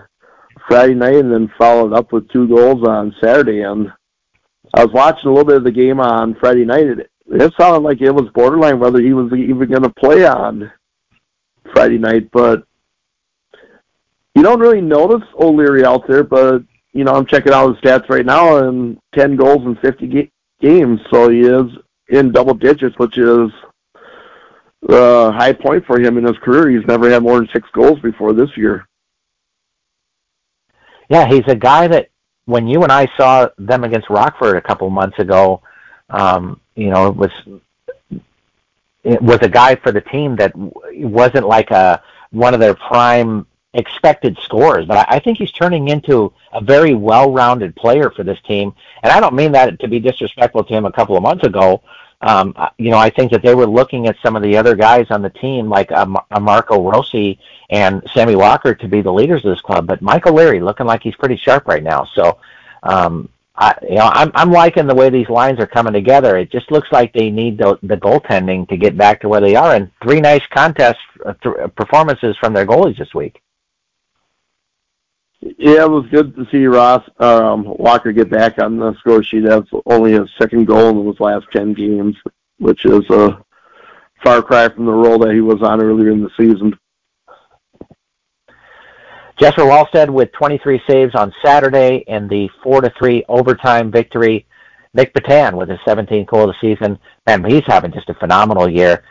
Friday 0.68 0.96
night 0.96 1.16
and 1.16 1.32
then 1.32 1.52
followed 1.58 1.94
up 1.94 2.12
with 2.12 2.30
two 2.30 2.48
goals 2.48 2.88
on 2.88 3.14
Saturday. 3.22 3.62
And 3.62 3.92
I 4.74 4.86
was 4.86 4.94
watching 4.94 5.30
a 5.30 5.34
little 5.34 5.46
bit 5.46 5.58
of 5.58 5.64
the 5.64 5.72
game 5.72 6.00
on 6.00 6.36
Friday 6.36 6.66
night. 6.66 7.08
It 7.30 7.54
sounded 7.60 7.80
like 7.80 8.02
it 8.02 8.12
was 8.12 8.30
borderline 8.34 8.80
whether 8.80 9.00
he 9.02 9.14
was 9.14 9.32
even 9.34 9.70
going 9.70 9.84
to 9.84 9.90
play 9.90 10.26
on 10.26 10.72
Friday 11.74 11.98
night, 11.98 12.30
but 12.32 12.64
you 14.36 14.44
don't 14.44 14.60
really 14.60 14.82
notice 14.82 15.28
O'Leary 15.40 15.84
out 15.84 16.08
there, 16.08 16.24
but 16.24 16.64
you 16.94 17.04
know 17.04 17.14
I'm 17.14 17.26
checking 17.26 17.54
out 17.54 17.70
his 17.70 17.82
stats 17.82 18.10
right 18.10 18.26
now, 18.26 18.68
and 18.68 18.98
10 19.16 19.36
goals 19.36 19.66
in 19.66 19.76
50 19.78 20.08
ga- 20.08 20.32
games, 20.62 21.00
so 21.12 21.30
he 21.30 21.42
is 21.42 21.66
in 22.10 22.32
double 22.32 22.54
digits, 22.54 22.98
which 22.98 23.18
is 23.18 23.50
a 24.90 25.32
high 25.32 25.54
point 25.54 25.86
for 25.86 26.00
him 26.00 26.18
in 26.18 26.24
his 26.24 26.38
career. 26.38 26.70
He's 26.70 26.88
never 26.88 27.10
had 27.10 27.24
more 27.24 27.38
than 27.38 27.50
six 27.52 27.68
goals 27.74 28.00
before 28.00 28.34
this 28.34 28.56
year. 28.56 28.88
Yeah, 31.10 31.28
he's 31.28 31.48
a 31.48 31.56
guy 31.56 31.88
that 31.88 32.10
when 32.46 32.68
you 32.68 32.84
and 32.84 32.92
I 32.92 33.08
saw 33.18 33.50
them 33.58 33.84
against 33.84 34.10
Rockford 34.10 34.56
a 34.56 34.62
couple 34.62 34.90
months 34.90 35.20
ago, 35.20 35.62
um, 36.10 36.62
you 36.78 36.90
know, 36.92 37.10
was 37.10 37.32
it 39.04 39.22
was 39.22 39.40
a 39.42 39.50
guy 39.50 39.76
for 39.76 39.92
the 39.92 40.02
team 40.02 40.36
that 40.36 40.52
wasn't 40.56 41.48
like 41.48 41.72
a 41.72 42.02
one 42.32 42.54
of 42.54 42.60
their 42.60 42.76
prime 42.76 43.46
expected 43.74 44.38
scores, 44.44 44.86
but 44.86 45.06
I 45.10 45.20
think 45.20 45.38
he's 45.38 45.52
turning 45.52 45.90
into 45.90 46.34
a 46.54 46.62
very 46.62 46.94
well-rounded 46.94 47.76
player 47.76 48.10
for 48.10 48.24
this 48.24 48.40
team. 48.42 48.74
And 49.04 49.12
I 49.12 49.20
don't 49.20 49.36
mean 49.36 49.52
that 49.54 49.80
to 49.80 49.88
be 49.88 50.00
disrespectful 50.00 50.64
to 50.64 50.74
him 50.74 50.86
a 50.86 50.92
couple 50.92 51.16
of 51.16 51.24
months 51.24 51.46
ago. 51.46 51.82
Um, 52.22 52.56
you 52.78 52.90
know, 52.90 52.98
I 52.98 53.10
think 53.12 53.32
that 53.32 53.44
they 53.44 53.54
were 53.54 53.68
looking 53.68 54.08
at 54.08 54.18
some 54.24 54.36
of 54.36 54.42
the 54.42 54.58
other 54.58 54.76
guys 54.76 55.08
on 55.12 55.22
the 55.22 55.30
team, 55.30 55.70
like 55.70 55.92
a, 55.92 56.02
um, 56.02 56.18
a 56.32 56.40
Marco 56.40 56.82
Rossi 56.82 57.40
and 57.70 58.02
Sammy 58.14 58.36
Walker, 58.36 58.74
to 58.74 58.88
be 58.88 59.02
the 59.02 59.14
leaders 59.14 59.46
of 59.46 59.52
this 59.52 59.62
club. 59.62 59.86
But 59.86 60.02
Michael 60.02 60.34
Leary 60.34 60.60
looking 60.60 60.88
like 60.88 61.04
he's 61.04 61.16
pretty 61.16 61.38
sharp 61.38 61.68
right 61.68 61.84
now. 61.84 62.06
So 62.16 62.40
um, 62.82 63.30
I, 63.58 63.76
you 63.82 63.96
know, 63.96 64.10
I'm 64.14 64.32
I'm 64.36 64.52
liking 64.52 64.86
the 64.86 64.94
way 64.94 65.10
these 65.10 65.30
lines 65.30 65.60
are 65.60 65.68
coming 65.68 65.94
together. 65.94 66.38
It 66.38 66.52
just 66.52 66.72
looks 66.72 66.90
like 66.92 67.12
they 67.14 67.32
need 67.32 67.58
the 67.58 67.80
the 67.82 67.98
goaltending 67.98 68.68
to 68.70 68.78
get 68.78 68.96
back 68.96 69.20
to 69.22 69.30
where 69.30 69.42
they 69.42 69.56
are, 69.56 69.74
and 69.74 69.92
three 70.04 70.22
nice 70.22 70.46
contest 70.54 71.00
uh, 71.26 71.34
th- 71.42 71.56
performances 71.76 72.38
from 72.40 72.54
their 72.54 72.68
goalies 72.68 73.00
this 73.00 73.14
week. 73.16 73.42
Yeah, 75.42 75.84
it 75.84 75.90
was 75.90 76.06
good 76.12 76.36
to 76.36 76.46
see 76.52 76.66
Ross 76.66 77.04
um, 77.20 77.64
Walker 77.66 78.12
get 78.12 78.30
back 78.30 78.60
on 78.60 78.78
the 78.78 78.94
score 79.00 79.24
sheet. 79.24 79.44
That's 79.46 79.70
only 79.86 80.14
his 80.14 80.30
second 80.40 80.66
goal 80.66 81.02
in 81.02 81.08
his 81.08 81.20
last 81.20 81.48
ten 81.52 81.74
games, 81.74 82.16
which 82.60 82.86
is 82.86 83.10
a 83.10 83.44
far 84.24 84.42
cry 84.44 84.70
from 84.70 84.86
the 84.86 84.92
role 84.92 85.18
that 85.20 85.34
he 85.34 85.42
was 85.42 85.62
on 85.64 85.82
earlier 85.82 86.12
in 86.12 86.22
the 86.22 86.30
season. 86.38 86.78
Jesper 89.40 89.64
Wallstedt 89.64 90.10
with 90.10 90.32
23 90.32 90.82
saves 90.90 91.14
on 91.14 91.32
Saturday 91.46 92.04
in 92.08 92.28
the 92.28 92.50
4 92.64 92.82
to 92.82 92.92
3 92.98 93.24
overtime 93.30 93.92
victory. 93.92 94.48
Nick 94.96 95.14
Petan 95.14 95.56
with 95.56 95.70
his 95.70 95.80
17th 95.88 96.26
goal 96.26 96.50
of 96.50 96.56
the 96.56 96.76
season. 96.76 96.98
Man, 97.28 97.44
he's 97.44 97.64
having 97.68 97.92
just 97.92 98.10
a 98.10 98.16
phenomenal 98.16 98.68
year. 98.68 99.04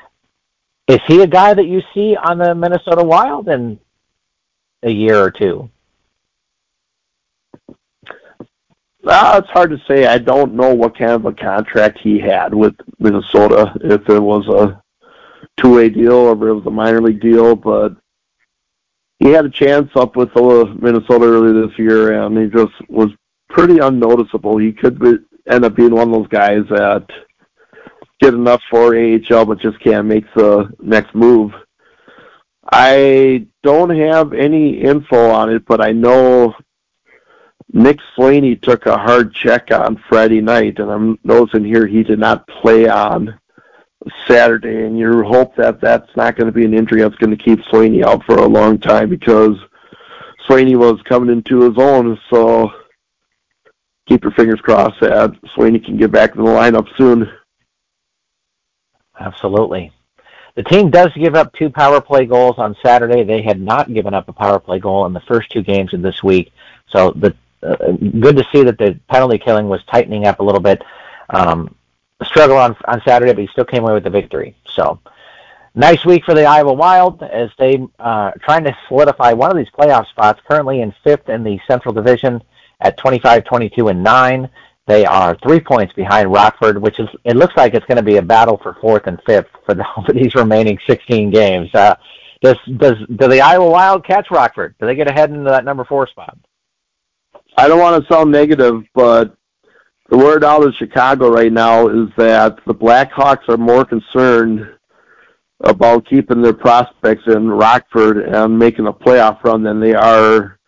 Is 0.88 0.98
he 1.06 1.22
a 1.22 1.26
guy 1.28 1.54
that 1.54 1.66
you 1.66 1.80
see 1.94 2.16
on 2.16 2.38
the 2.38 2.54
Minnesota 2.54 3.04
Wild 3.04 3.48
in 3.48 3.78
a 4.82 4.90
year 4.90 5.22
or 5.22 5.30
two? 5.30 5.70
Uh, 9.06 9.40
it's 9.40 9.50
hard 9.50 9.70
to 9.70 9.80
say. 9.86 10.06
I 10.06 10.18
don't 10.18 10.54
know 10.54 10.74
what 10.74 10.98
kind 10.98 11.12
of 11.12 11.24
a 11.26 11.32
contract 11.32 12.00
he 12.02 12.18
had 12.18 12.52
with 12.52 12.74
Minnesota, 12.98 13.72
if 13.84 14.08
it 14.08 14.18
was 14.18 14.48
a 14.48 14.82
two-way 15.60 15.88
deal 15.88 16.14
or 16.14 16.32
if 16.32 16.42
it 16.42 16.52
was 16.52 16.66
a 16.66 16.70
minor 16.70 17.00
league 17.00 17.20
deal, 17.20 17.54
but 17.54 17.94
he 19.18 19.30
had 19.30 19.46
a 19.46 19.50
chance 19.50 19.90
up 19.96 20.16
with 20.16 20.34
Minnesota 20.34 21.24
earlier 21.24 21.66
this 21.66 21.78
year, 21.78 22.22
and 22.22 22.36
he 22.36 22.46
just 22.48 22.74
was 22.88 23.10
pretty 23.48 23.78
unnoticeable. 23.78 24.58
He 24.58 24.72
could 24.72 24.98
be, 24.98 25.14
end 25.48 25.64
up 25.64 25.74
being 25.74 25.94
one 25.94 26.08
of 26.08 26.14
those 26.14 26.28
guys 26.28 26.64
that 26.70 27.06
get 28.20 28.34
enough 28.34 28.62
for 28.70 28.96
AHL 28.96 29.44
but 29.44 29.60
just 29.60 29.78
can't 29.80 30.06
make 30.06 30.24
the 30.34 30.70
next 30.80 31.14
move. 31.14 31.52
I 32.70 33.46
don't 33.62 33.90
have 33.90 34.32
any 34.32 34.80
info 34.80 35.30
on 35.30 35.50
it, 35.50 35.64
but 35.66 35.80
I 35.80 35.92
know 35.92 36.54
Nick 37.72 37.98
Swaney 38.16 38.60
took 38.60 38.86
a 38.86 38.98
hard 38.98 39.32
check 39.32 39.70
on 39.70 40.02
Friday 40.08 40.40
night, 40.40 40.78
and 40.78 40.90
I'm 40.90 41.18
noticing 41.24 41.64
here 41.64 41.86
he 41.86 42.02
did 42.02 42.18
not 42.18 42.46
play 42.48 42.88
on 42.88 43.38
Saturday, 44.26 44.84
and 44.84 44.98
you 44.98 45.22
hope 45.24 45.54
that 45.56 45.80
that's 45.80 46.14
not 46.16 46.36
going 46.36 46.46
to 46.46 46.52
be 46.52 46.64
an 46.64 46.74
injury 46.74 47.02
that's 47.02 47.16
going 47.16 47.36
to 47.36 47.42
keep 47.42 47.60
Swaney 47.60 48.04
out 48.04 48.24
for 48.24 48.36
a 48.36 48.46
long 48.46 48.78
time 48.78 49.08
because 49.08 49.56
Swaney 50.48 50.76
was 50.76 51.00
coming 51.02 51.30
into 51.30 51.62
his 51.62 51.78
own. 51.78 52.18
So 52.30 52.70
keep 54.08 54.22
your 54.22 54.32
fingers 54.32 54.60
crossed 54.60 55.00
that 55.00 55.30
Swaney 55.56 55.84
can 55.84 55.96
get 55.96 56.12
back 56.12 56.34
in 56.34 56.44
the 56.44 56.50
lineup 56.50 56.86
soon. 56.96 57.30
Absolutely. 59.18 59.92
The 60.54 60.62
team 60.62 60.90
does 60.90 61.10
give 61.14 61.34
up 61.34 61.52
two 61.52 61.68
power 61.68 62.00
play 62.00 62.24
goals 62.24 62.56
on 62.58 62.76
Saturday. 62.82 63.24
They 63.24 63.42
had 63.42 63.60
not 63.60 63.92
given 63.92 64.14
up 64.14 64.28
a 64.28 64.32
power 64.32 64.58
play 64.58 64.78
goal 64.78 65.04
in 65.06 65.12
the 65.12 65.20
first 65.20 65.50
two 65.50 65.62
games 65.62 65.92
of 65.92 66.02
this 66.02 66.22
week. 66.22 66.52
So 66.88 67.12
the 67.12 67.34
uh, 67.62 67.92
good 68.20 68.36
to 68.36 68.46
see 68.52 68.62
that 68.62 68.78
the 68.78 68.98
penalty 69.08 69.38
killing 69.38 69.68
was 69.68 69.82
tightening 69.90 70.26
up 70.26 70.40
a 70.40 70.42
little 70.42 70.60
bit. 70.60 70.82
Um, 71.30 71.74
struggle 72.24 72.56
on 72.56 72.76
on 72.86 73.02
Saturday, 73.04 73.32
but 73.32 73.42
he 73.42 73.48
still 73.48 73.64
came 73.64 73.82
away 73.82 73.94
with 73.94 74.04
the 74.04 74.10
victory. 74.10 74.56
So 74.70 75.00
nice 75.74 76.04
week 76.04 76.24
for 76.24 76.34
the 76.34 76.44
Iowa 76.44 76.72
Wild 76.72 77.22
as 77.22 77.50
they 77.58 77.78
uh, 77.98 78.32
trying 78.42 78.64
to 78.64 78.76
solidify 78.88 79.32
one 79.32 79.50
of 79.50 79.56
these 79.56 79.70
playoff 79.78 80.06
spots. 80.08 80.40
Currently 80.48 80.80
in 80.80 80.94
fifth 81.04 81.28
in 81.28 81.44
the 81.44 81.58
Central 81.66 81.92
Division 81.92 82.42
at 82.80 82.96
25, 82.98 83.44
22, 83.44 83.88
and 83.88 84.02
nine. 84.02 84.48
They 84.86 85.04
are 85.04 85.36
three 85.42 85.58
points 85.58 85.92
behind 85.94 86.32
Rockford, 86.32 86.80
which 86.80 87.00
is 87.00 87.08
it 87.24 87.36
looks 87.36 87.56
like 87.56 87.74
it's 87.74 87.86
going 87.86 87.96
to 87.96 88.02
be 88.02 88.18
a 88.18 88.22
battle 88.22 88.58
for 88.62 88.76
fourth 88.80 89.06
and 89.06 89.20
fifth 89.26 89.48
for, 89.64 89.74
the, 89.74 89.84
for 90.06 90.12
these 90.12 90.34
remaining 90.34 90.78
16 90.86 91.30
games. 91.30 91.74
Uh, 91.74 91.96
does 92.40 92.56
does 92.76 92.96
do 93.16 93.28
the 93.28 93.40
Iowa 93.40 93.68
Wild 93.68 94.04
catch 94.04 94.30
Rockford? 94.30 94.76
Do 94.78 94.86
they 94.86 94.94
get 94.94 95.08
ahead 95.08 95.30
into 95.30 95.50
that 95.50 95.64
number 95.64 95.84
four 95.84 96.06
spot? 96.06 96.38
I 97.56 97.68
don't 97.68 97.80
want 97.80 98.02
to 98.02 98.12
sound 98.12 98.30
negative, 98.30 98.84
but 98.94 99.34
the 100.08 100.16
word 100.16 100.44
out 100.44 100.64
of 100.64 100.74
Chicago 100.74 101.28
right 101.30 101.52
now 101.52 101.88
is 101.88 102.08
that 102.16 102.58
the 102.66 102.74
Blackhawks 102.74 103.48
are 103.48 103.56
more 103.56 103.84
concerned 103.84 104.76
about 105.60 106.06
keeping 106.06 106.42
their 106.42 106.52
prospects 106.52 107.24
in 107.26 107.48
Rockford 107.48 108.18
and 108.18 108.58
making 108.58 108.86
a 108.86 108.92
playoff 108.92 109.42
run 109.42 109.62
than 109.62 109.80
they 109.80 109.94
are 109.94 110.58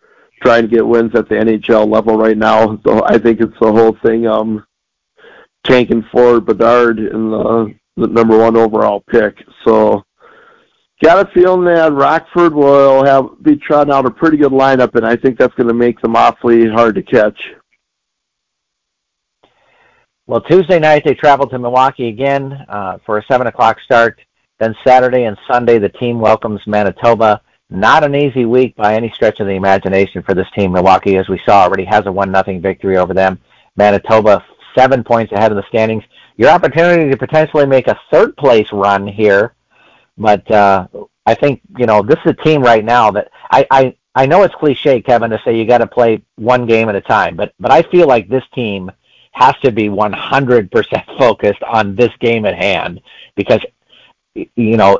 trying 0.43 0.63
to 0.63 0.67
get 0.67 0.85
wins 0.85 1.11
at 1.15 1.29
the 1.29 1.35
NHL 1.35 1.89
level 1.89 2.17
right 2.17 2.37
now. 2.37 2.79
So 2.85 3.03
I 3.05 3.17
think 3.17 3.39
it's 3.39 3.57
the 3.61 3.71
whole 3.71 3.95
thing 4.03 4.27
um 4.27 4.65
tanking 5.65 6.05
for 6.11 6.39
Bedard 6.39 6.99
in 6.99 7.31
the, 7.31 7.73
the 7.97 8.07
number 8.07 8.37
one 8.37 8.55
overall 8.55 9.03
pick. 9.11 9.37
So 9.65 10.03
got 11.03 11.27
a 11.27 11.31
feeling 11.33 11.65
that 11.65 11.93
Rockford 11.93 12.53
will 12.53 13.05
have 13.05 13.25
be 13.43 13.57
trotting 13.57 13.93
out 13.93 14.05
a 14.05 14.11
pretty 14.11 14.37
good 14.37 14.51
lineup 14.51 14.95
and 14.95 15.05
I 15.05 15.15
think 15.15 15.37
that's 15.37 15.53
gonna 15.55 15.73
make 15.73 16.01
them 16.01 16.15
awfully 16.15 16.67
hard 16.67 16.95
to 16.95 17.03
catch. 17.03 17.39
Well, 20.29 20.41
Tuesday 20.41 20.77
night 20.77 21.03
they 21.03 21.15
traveled 21.15 21.49
to 21.49 21.57
Milwaukee 21.57 22.07
again 22.07 22.53
uh, 22.69 22.99
for 23.03 23.17
a 23.17 23.25
seven 23.25 23.47
o'clock 23.47 23.79
start. 23.79 24.21
Then 24.59 24.75
Saturday 24.85 25.23
and 25.23 25.35
Sunday 25.47 25.79
the 25.79 25.89
team 25.89 26.19
welcomes 26.19 26.61
Manitoba. 26.67 27.41
Not 27.71 28.03
an 28.03 28.13
easy 28.13 28.45
week 28.45 28.75
by 28.75 28.93
any 28.93 29.09
stretch 29.09 29.39
of 29.39 29.47
the 29.47 29.53
imagination 29.53 30.21
for 30.21 30.35
this 30.35 30.45
team. 30.53 30.73
Milwaukee, 30.73 31.17
as 31.17 31.27
we 31.29 31.41
saw, 31.47 31.63
already 31.63 31.83
has 31.85 32.05
a 32.05 32.11
one 32.11 32.31
nothing 32.31 32.61
victory 32.61 32.95
over 32.95 33.11
them. 33.11 33.39
Manitoba 33.75 34.45
seven 34.75 35.03
points 35.03 35.31
ahead 35.31 35.51
of 35.51 35.55
the 35.55 35.67
standings. 35.67 36.03
Your 36.37 36.51
opportunity 36.51 37.09
to 37.09 37.17
potentially 37.17 37.65
make 37.65 37.87
a 37.87 37.99
third 38.11 38.37
place 38.37 38.71
run 38.71 39.07
here, 39.07 39.55
but 40.15 40.49
uh, 40.51 40.85
I 41.25 41.33
think 41.33 41.59
you 41.75 41.87
know 41.87 42.03
this 42.03 42.19
is 42.23 42.33
a 42.33 42.43
team 42.43 42.61
right 42.61 42.85
now 42.85 43.09
that 43.09 43.31
I 43.49 43.65
I, 43.71 43.97
I 44.13 44.27
know 44.27 44.43
it's 44.43 44.53
cliche, 44.53 45.01
Kevin, 45.01 45.31
to 45.31 45.41
say 45.43 45.57
you 45.57 45.65
got 45.65 45.79
to 45.79 45.87
play 45.87 46.21
one 46.35 46.67
game 46.67 46.87
at 46.87 46.95
a 46.95 47.01
time, 47.01 47.35
but 47.35 47.55
but 47.59 47.71
I 47.71 47.81
feel 47.81 48.07
like 48.07 48.29
this 48.29 48.45
team 48.53 48.91
has 49.31 49.55
to 49.63 49.71
be 49.71 49.89
100% 49.89 51.17
focused 51.17 51.63
on 51.63 51.95
this 51.95 52.11
game 52.19 52.45
at 52.45 52.55
hand 52.55 53.01
because 53.35 53.61
you 54.33 54.77
know 54.77 54.99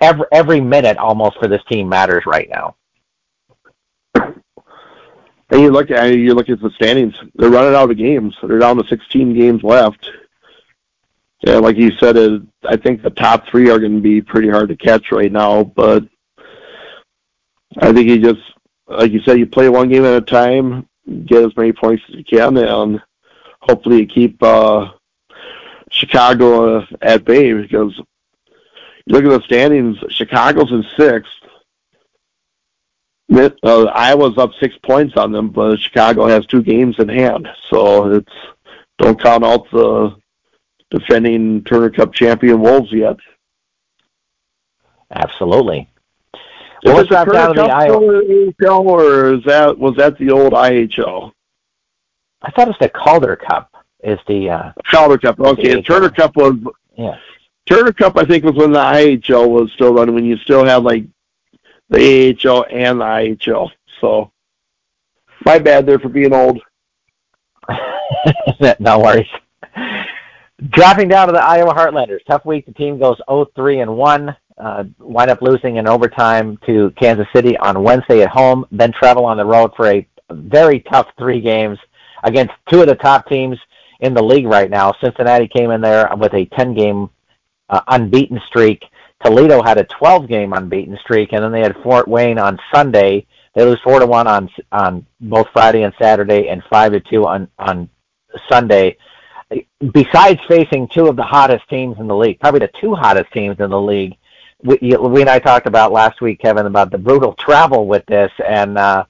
every 0.00 0.26
every 0.32 0.60
minute 0.60 0.96
almost 0.96 1.38
for 1.38 1.48
this 1.48 1.62
team 1.68 1.88
matters 1.88 2.24
right 2.26 2.48
now. 2.48 2.76
And 5.50 5.60
you 5.60 5.70
look 5.70 5.90
at 5.90 6.06
you 6.06 6.32
look 6.32 6.48
at 6.48 6.62
the 6.62 6.70
standings; 6.70 7.14
they're 7.34 7.50
running 7.50 7.74
out 7.74 7.90
of 7.90 7.98
games. 7.98 8.34
They're 8.42 8.58
down 8.58 8.78
to 8.78 8.88
16 8.88 9.34
games 9.34 9.62
left. 9.62 10.08
Yeah, 11.46 11.58
like 11.58 11.76
you 11.76 11.90
said, 11.98 12.16
it, 12.16 12.40
I 12.66 12.76
think 12.76 13.02
the 13.02 13.10
top 13.10 13.46
three 13.48 13.68
are 13.68 13.78
going 13.78 13.96
to 13.96 14.00
be 14.00 14.22
pretty 14.22 14.48
hard 14.48 14.70
to 14.70 14.76
catch 14.76 15.12
right 15.12 15.30
now. 15.30 15.62
But 15.64 16.04
I 17.78 17.92
think 17.92 18.08
you 18.08 18.18
just, 18.18 18.40
like 18.86 19.12
you 19.12 19.20
said, 19.22 19.38
you 19.38 19.46
play 19.46 19.68
one 19.68 19.90
game 19.90 20.06
at 20.06 20.14
a 20.14 20.22
time, 20.22 20.88
get 21.26 21.44
as 21.44 21.54
many 21.54 21.72
points 21.72 22.02
as 22.08 22.14
you 22.14 22.24
can, 22.24 22.56
and 22.56 23.02
hopefully 23.62 24.00
you 24.00 24.06
keep 24.06 24.42
uh, 24.42 24.90
Chicago 25.90 26.78
uh, 26.78 26.86
at 27.00 27.24
bay 27.24 27.52
because 27.52 27.96
you 29.06 29.14
look 29.14 29.24
at 29.24 29.30
the 29.30 29.42
standings. 29.44 29.98
Chicago's 30.10 30.70
in 30.70 30.84
sixth. 30.96 31.30
Uh, 33.62 33.84
Iowa's 33.84 34.36
up 34.36 34.50
six 34.60 34.74
points 34.84 35.16
on 35.16 35.32
them, 35.32 35.50
but 35.50 35.78
Chicago 35.78 36.26
has 36.26 36.44
two 36.46 36.62
games 36.62 36.96
in 36.98 37.08
hand. 37.08 37.48
So 37.70 38.12
it's 38.12 38.32
don't 38.98 39.20
count 39.20 39.44
out 39.44 39.70
the 39.70 40.14
defending 40.90 41.64
Turner 41.64 41.90
Cup 41.90 42.12
champion 42.12 42.60
Wolves 42.60 42.92
yet. 42.92 43.16
Absolutely. 45.10 45.88
Well, 46.84 46.96
let's 46.96 47.08
drop 47.08 47.32
down 47.32 47.54
to 47.54 47.62
the 47.62 47.68
Iowa. 47.68 48.22
Or 48.70 49.34
is 49.34 49.44
that 49.44 49.78
was 49.78 49.96
that 49.96 50.18
the 50.18 50.30
old 50.30 50.52
IHL? 50.52 51.32
I 52.42 52.50
thought 52.50 52.68
it's 52.68 52.78
the 52.78 52.88
Calder 52.88 53.36
Cup. 53.36 53.70
Is 54.02 54.18
the 54.26 54.50
uh, 54.50 54.72
Calder 54.90 55.18
Cup? 55.18 55.38
Okay, 55.38 55.74
the 55.74 55.82
Turner 55.82 56.10
Cup 56.10 56.36
was. 56.36 56.56
Yeah. 56.96 57.16
Turner 57.66 57.92
Cup, 57.92 58.16
I 58.16 58.24
think, 58.24 58.44
was 58.44 58.56
when 58.56 58.72
the 58.72 58.80
IHL 58.80 59.48
was 59.48 59.70
still 59.72 59.94
running. 59.94 60.14
When 60.14 60.24
you 60.24 60.36
still 60.38 60.64
had 60.64 60.82
like 60.82 61.04
the 61.88 62.36
AHL 62.44 62.66
and 62.68 63.00
the 63.00 63.04
IHL. 63.04 63.70
So, 64.00 64.32
my 65.44 65.58
bad 65.58 65.86
there 65.86 66.00
for 66.00 66.08
being 66.08 66.34
old. 66.34 66.60
no 68.80 68.98
worries. 68.98 69.28
Dropping 70.70 71.08
down 71.08 71.28
to 71.28 71.32
the 71.32 71.42
Iowa 71.42 71.72
Heartlanders. 71.72 72.24
Tough 72.26 72.44
week. 72.44 72.66
The 72.66 72.72
team 72.72 72.98
goes 72.98 73.20
0-3 73.28 73.82
and 73.82 73.96
1. 73.96 74.36
Uh, 74.58 74.84
wind 74.98 75.30
up 75.30 75.42
losing 75.42 75.76
in 75.76 75.88
overtime 75.88 76.58
to 76.66 76.92
Kansas 76.96 77.26
City 77.34 77.56
on 77.58 77.82
Wednesday 77.82 78.22
at 78.22 78.28
home. 78.28 78.64
Then 78.72 78.92
travel 78.92 79.24
on 79.24 79.36
the 79.36 79.44
road 79.44 79.72
for 79.76 79.90
a 79.90 80.06
very 80.30 80.80
tough 80.80 81.08
three 81.18 81.40
games 81.40 81.78
against 82.22 82.52
two 82.70 82.80
of 82.80 82.86
the 82.86 82.94
top 82.94 83.28
teams 83.28 83.58
in 84.00 84.14
the 84.14 84.22
league 84.22 84.46
right 84.46 84.70
now. 84.70 84.92
Cincinnati 85.00 85.48
came 85.48 85.70
in 85.70 85.80
there 85.80 86.10
with 86.16 86.34
a 86.34 86.44
10 86.46 86.74
game 86.74 87.10
uh, 87.68 87.80
unbeaten 87.88 88.40
streak. 88.46 88.84
Toledo 89.24 89.62
had 89.62 89.78
a 89.78 89.84
12 89.84 90.28
game 90.28 90.52
unbeaten 90.52 90.98
streak, 91.00 91.32
and 91.32 91.42
then 91.42 91.52
they 91.52 91.60
had 91.60 91.76
Fort 91.82 92.08
Wayne 92.08 92.38
on 92.38 92.58
Sunday. 92.72 93.26
They 93.54 93.64
lose 93.64 93.80
four 93.84 94.00
to 94.00 94.06
one 94.06 94.26
on 94.26 94.48
on 94.72 95.06
both 95.20 95.46
Friday 95.52 95.82
and 95.82 95.94
Saturday, 96.00 96.48
and 96.48 96.62
five 96.70 96.92
to 96.92 97.00
two 97.00 97.26
on 97.26 97.48
on 97.58 97.88
Sunday. 98.50 98.96
Besides 99.92 100.40
facing 100.48 100.88
two 100.88 101.06
of 101.06 101.16
the 101.16 101.22
hottest 101.22 101.68
teams 101.68 101.98
in 101.98 102.08
the 102.08 102.16
league, 102.16 102.40
probably 102.40 102.60
the 102.60 102.70
two 102.80 102.94
hottest 102.94 103.30
teams 103.32 103.60
in 103.60 103.70
the 103.70 103.80
league, 103.80 104.16
we, 104.62 104.78
we 104.80 105.20
and 105.20 105.28
I 105.28 105.38
talked 105.38 105.66
about 105.66 105.92
last 105.92 106.22
week, 106.22 106.40
Kevin, 106.40 106.66
about 106.66 106.90
the 106.90 106.98
brutal 106.98 107.34
travel 107.34 107.86
with 107.86 108.06
this, 108.06 108.32
and 108.46 108.78
uh, 108.78 109.04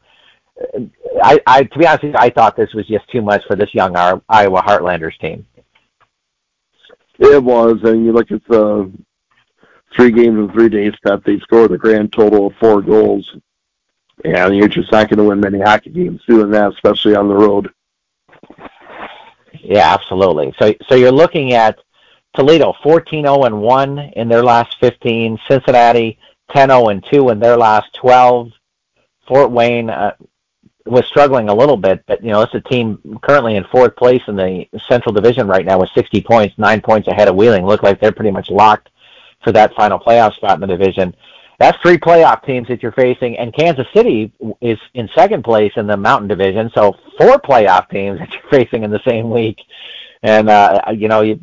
I, 1.23 1.41
I, 1.47 1.63
to 1.65 1.79
be 1.79 1.87
honest, 1.87 2.05
you, 2.05 2.13
I 2.17 2.31
thought 2.31 2.57
this 2.57 2.75
was 2.75 2.87
just 2.87 3.09
too 3.11 3.23
much 3.23 3.43
for 3.47 3.57
this 3.57 3.75
young 3.75 3.97
Iowa 3.97 4.63
Heartlanders 4.63 5.19
team. 5.19 5.47
It 7.19 7.43
was, 7.43 7.79
and 7.85 8.05
you 8.05 8.13
look 8.13 8.33
at 8.33 8.45
the 8.49 8.91
three 9.95 10.11
games 10.11 10.39
in 10.39 10.51
three 10.53 10.69
days 10.69 10.93
that 11.05 11.25
they 11.25 11.39
scored 11.41 11.73
a 11.73 11.79
grand 11.79 12.13
total 12.13 12.49
of 12.49 12.55
four 12.57 12.83
goals, 12.83 13.37
and 14.25 14.57
you're 14.57 14.69
just 14.69 14.91
not 14.91 15.09
going 15.09 15.19
to 15.19 15.25
win 15.25 15.41
many 15.41 15.61
hockey 15.61 15.91
games 15.91 16.21
doing 16.27 16.51
that, 16.51 16.73
especially 16.73 17.15
on 17.15 17.29
the 17.29 17.35
road. 17.35 17.71
Yeah, 19.61 19.95
absolutely. 19.95 20.55
So, 20.59 20.75
so 20.89 20.95
you're 20.95 21.13
looking 21.13 21.53
at 21.53 21.79
Toledo 22.35 22.73
14-0 22.85 23.47
and 23.47 23.61
1 23.61 23.99
in 24.17 24.29
their 24.29 24.43
last 24.43 24.77
15, 24.81 25.39
Cincinnati 25.49 26.19
10-0 26.51 26.91
and 26.91 27.05
2 27.13 27.31
in 27.31 27.39
their 27.39 27.57
last 27.57 27.93
12. 27.95 28.51
Fort 29.29 29.51
Wayne 29.51 29.91
uh, 29.91 30.13
was 30.87 31.07
struggling 31.07 31.49
a 31.49 31.55
little 31.55 31.77
bit, 31.77 32.05
but 32.07 32.23
you 32.23 32.31
know 32.31 32.43
it's 32.43 32.55
a 32.55 32.61
team 32.61 33.19
currently 33.23 33.57
in 33.57 33.65
fourth 33.65 33.97
place 33.97 34.23
in 34.29 34.37
the 34.37 34.67
Central 34.89 35.13
Division 35.13 35.47
right 35.47 35.65
now 35.65 35.79
with 35.79 35.91
60 35.95 36.23
points, 36.23 36.57
nine 36.59 36.81
points 36.81 37.09
ahead 37.09 37.29
of 37.29 37.37
Wheeling. 37.37 37.65
Look 37.65 37.83
like 37.83 38.01
they're 38.01 38.13
pretty 38.13 38.31
much 38.31 38.51
locked 38.51 38.91
for 39.45 39.53
that 39.53 39.75
final 39.75 39.99
playoff 39.99 40.35
spot 40.35 40.55
in 40.55 40.61
the 40.61 40.67
division. 40.67 41.15
That's 41.59 41.79
three 41.81 41.99
playoff 41.99 42.45
teams 42.45 42.69
that 42.69 42.83
you're 42.83 42.93
facing, 42.93 43.39
and 43.39 43.55
Kansas 43.55 43.87
City 43.95 44.33
is 44.61 44.79
in 44.95 45.09
second 45.15 45.45
place 45.45 45.73
in 45.77 45.87
the 45.87 45.97
Mountain 45.97 46.29
Division. 46.29 46.71
So 46.75 46.97
four 47.19 47.39
playoff 47.39 47.89
teams 47.89 48.19
that 48.19 48.33
you're 48.33 48.51
facing 48.51 48.83
in 48.83 48.91
the 48.91 49.03
same 49.07 49.31
week, 49.31 49.59
and 50.23 50.49
uh, 50.49 50.83
you 50.97 51.09
know 51.09 51.21
you 51.21 51.41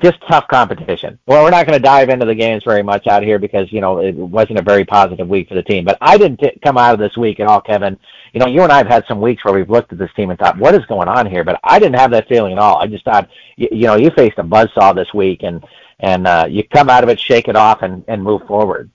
just 0.00 0.18
tough 0.28 0.48
competition. 0.48 1.18
Well, 1.26 1.44
we're 1.44 1.50
not 1.50 1.66
going 1.66 1.78
to 1.78 1.82
dive 1.82 2.08
into 2.08 2.24
the 2.24 2.34
games 2.34 2.64
very 2.64 2.82
much 2.82 3.06
out 3.06 3.22
here 3.22 3.38
because 3.38 3.70
you 3.72 3.80
know 3.80 3.98
it 4.00 4.14
wasn't 4.14 4.58
a 4.58 4.62
very 4.62 4.84
positive 4.84 5.28
week 5.28 5.48
for 5.48 5.54
the 5.54 5.62
team. 5.62 5.84
But 5.84 5.98
I 6.00 6.16
didn't 6.16 6.38
t- 6.38 6.58
come 6.64 6.78
out 6.78 6.94
of 6.94 7.00
this 7.00 7.16
week 7.16 7.38
at 7.40 7.46
all, 7.46 7.60
Kevin. 7.60 7.98
You 8.32 8.40
know, 8.40 8.46
you 8.46 8.62
and 8.62 8.72
I 8.72 8.78
have 8.78 8.86
had 8.86 9.04
some 9.06 9.20
weeks 9.20 9.44
where 9.44 9.54
we've 9.54 9.68
looked 9.68 9.92
at 9.92 9.98
this 9.98 10.12
team 10.14 10.30
and 10.30 10.38
thought, 10.38 10.58
what 10.58 10.74
is 10.74 10.84
going 10.86 11.08
on 11.08 11.26
here? 11.26 11.44
But 11.44 11.60
I 11.64 11.78
didn't 11.78 11.98
have 11.98 12.10
that 12.12 12.28
feeling 12.28 12.52
at 12.52 12.58
all. 12.58 12.78
I 12.78 12.86
just 12.86 13.04
thought, 13.04 13.28
you, 13.56 13.68
you 13.70 13.86
know, 13.86 13.96
you 13.96 14.10
faced 14.10 14.38
a 14.38 14.42
buzzsaw 14.42 14.94
this 14.94 15.12
week, 15.12 15.42
and 15.42 15.62
and 16.00 16.26
uh, 16.26 16.46
you 16.48 16.66
come 16.66 16.88
out 16.88 17.04
of 17.04 17.10
it, 17.10 17.20
shake 17.20 17.48
it 17.48 17.56
off, 17.56 17.82
and 17.82 18.04
and 18.08 18.22
move 18.22 18.42
forward. 18.46 18.90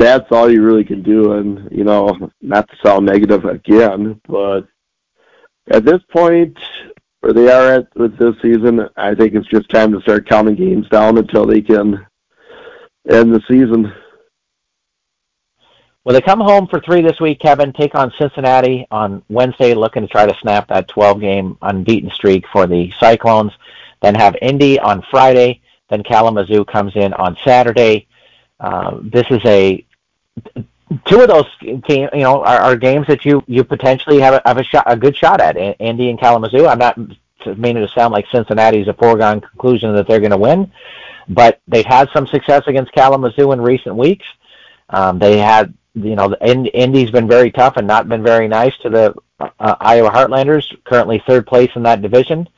That's 0.00 0.30
all 0.30 0.50
you 0.50 0.62
really 0.62 0.84
can 0.84 1.02
do, 1.02 1.32
and 1.32 1.70
you 1.70 1.84
know, 1.84 2.30
not 2.40 2.68
to 2.68 2.76
sound 2.84 3.06
negative 3.06 3.44
again, 3.44 4.20
but 4.28 4.62
at 5.70 5.84
this 5.84 6.00
point, 6.10 6.56
where 7.20 7.32
they 7.32 7.50
are 7.50 7.74
at 7.74 7.96
with 7.96 8.16
this 8.18 8.34
season, 8.42 8.88
I 8.96 9.14
think 9.14 9.34
it's 9.34 9.48
just 9.48 9.68
time 9.70 9.92
to 9.92 10.00
start 10.00 10.28
counting 10.28 10.54
games 10.54 10.88
down 10.88 11.18
until 11.18 11.46
they 11.46 11.60
can 11.60 12.06
end 13.08 13.34
the 13.34 13.42
season. 13.48 13.92
Well, 16.04 16.14
they 16.14 16.22
come 16.22 16.40
home 16.40 16.68
for 16.68 16.80
three 16.80 17.02
this 17.02 17.20
week, 17.20 17.40
Kevin. 17.40 17.72
Take 17.72 17.94
on 17.94 18.12
Cincinnati 18.18 18.86
on 18.90 19.22
Wednesday, 19.28 19.74
looking 19.74 20.02
to 20.02 20.08
try 20.08 20.26
to 20.26 20.38
snap 20.40 20.68
that 20.68 20.88
12-game 20.88 21.58
unbeaten 21.60 22.10
streak 22.10 22.46
for 22.50 22.66
the 22.66 22.90
Cyclones. 22.98 23.52
Then 24.00 24.14
have 24.14 24.34
Indy 24.40 24.78
on 24.78 25.02
Friday. 25.10 25.60
Then 25.90 26.02
Kalamazoo 26.02 26.64
comes 26.64 26.92
in 26.94 27.12
on 27.14 27.36
Saturday. 27.44 28.06
Uh, 28.60 28.98
this 29.02 29.26
is 29.30 29.40
a 29.44 29.84
two 31.04 31.20
of 31.20 31.28
those 31.28 31.46
you 31.60 32.10
know 32.14 32.42
are, 32.42 32.58
are 32.58 32.76
games 32.76 33.06
that 33.06 33.24
you 33.24 33.42
you 33.46 33.64
potentially 33.64 34.20
have 34.20 34.34
a, 34.34 34.42
have 34.44 34.58
a 34.58 34.64
shot 34.64 34.84
a 34.86 34.96
good 34.96 35.16
shot 35.16 35.40
at 35.40 35.56
Indy 35.80 36.10
and 36.10 36.18
Kalamazoo. 36.18 36.66
I'm 36.66 36.78
not 36.78 36.98
meaning 37.56 37.86
to 37.86 37.88
sound 37.88 38.12
like 38.12 38.26
Cincinnati's 38.30 38.88
a 38.88 38.94
foregone 38.94 39.40
conclusion 39.40 39.94
that 39.94 40.06
they're 40.08 40.20
going 40.20 40.32
to 40.32 40.38
win, 40.38 40.72
but 41.28 41.60
they've 41.68 41.86
had 41.86 42.08
some 42.12 42.26
success 42.26 42.64
against 42.66 42.92
Kalamazoo 42.92 43.52
in 43.52 43.60
recent 43.60 43.96
weeks. 43.96 44.26
Um, 44.90 45.18
they 45.18 45.38
had 45.38 45.74
you 45.94 46.16
know 46.16 46.34
Indy's 46.36 47.10
been 47.10 47.28
very 47.28 47.50
tough 47.50 47.76
and 47.76 47.86
not 47.86 48.08
been 48.08 48.22
very 48.22 48.48
nice 48.48 48.76
to 48.78 48.90
the 48.90 49.14
uh, 49.40 49.76
Iowa 49.80 50.10
Heartlanders, 50.10 50.64
currently 50.84 51.22
third 51.26 51.46
place 51.46 51.70
in 51.76 51.82
that 51.84 52.02
division. 52.02 52.48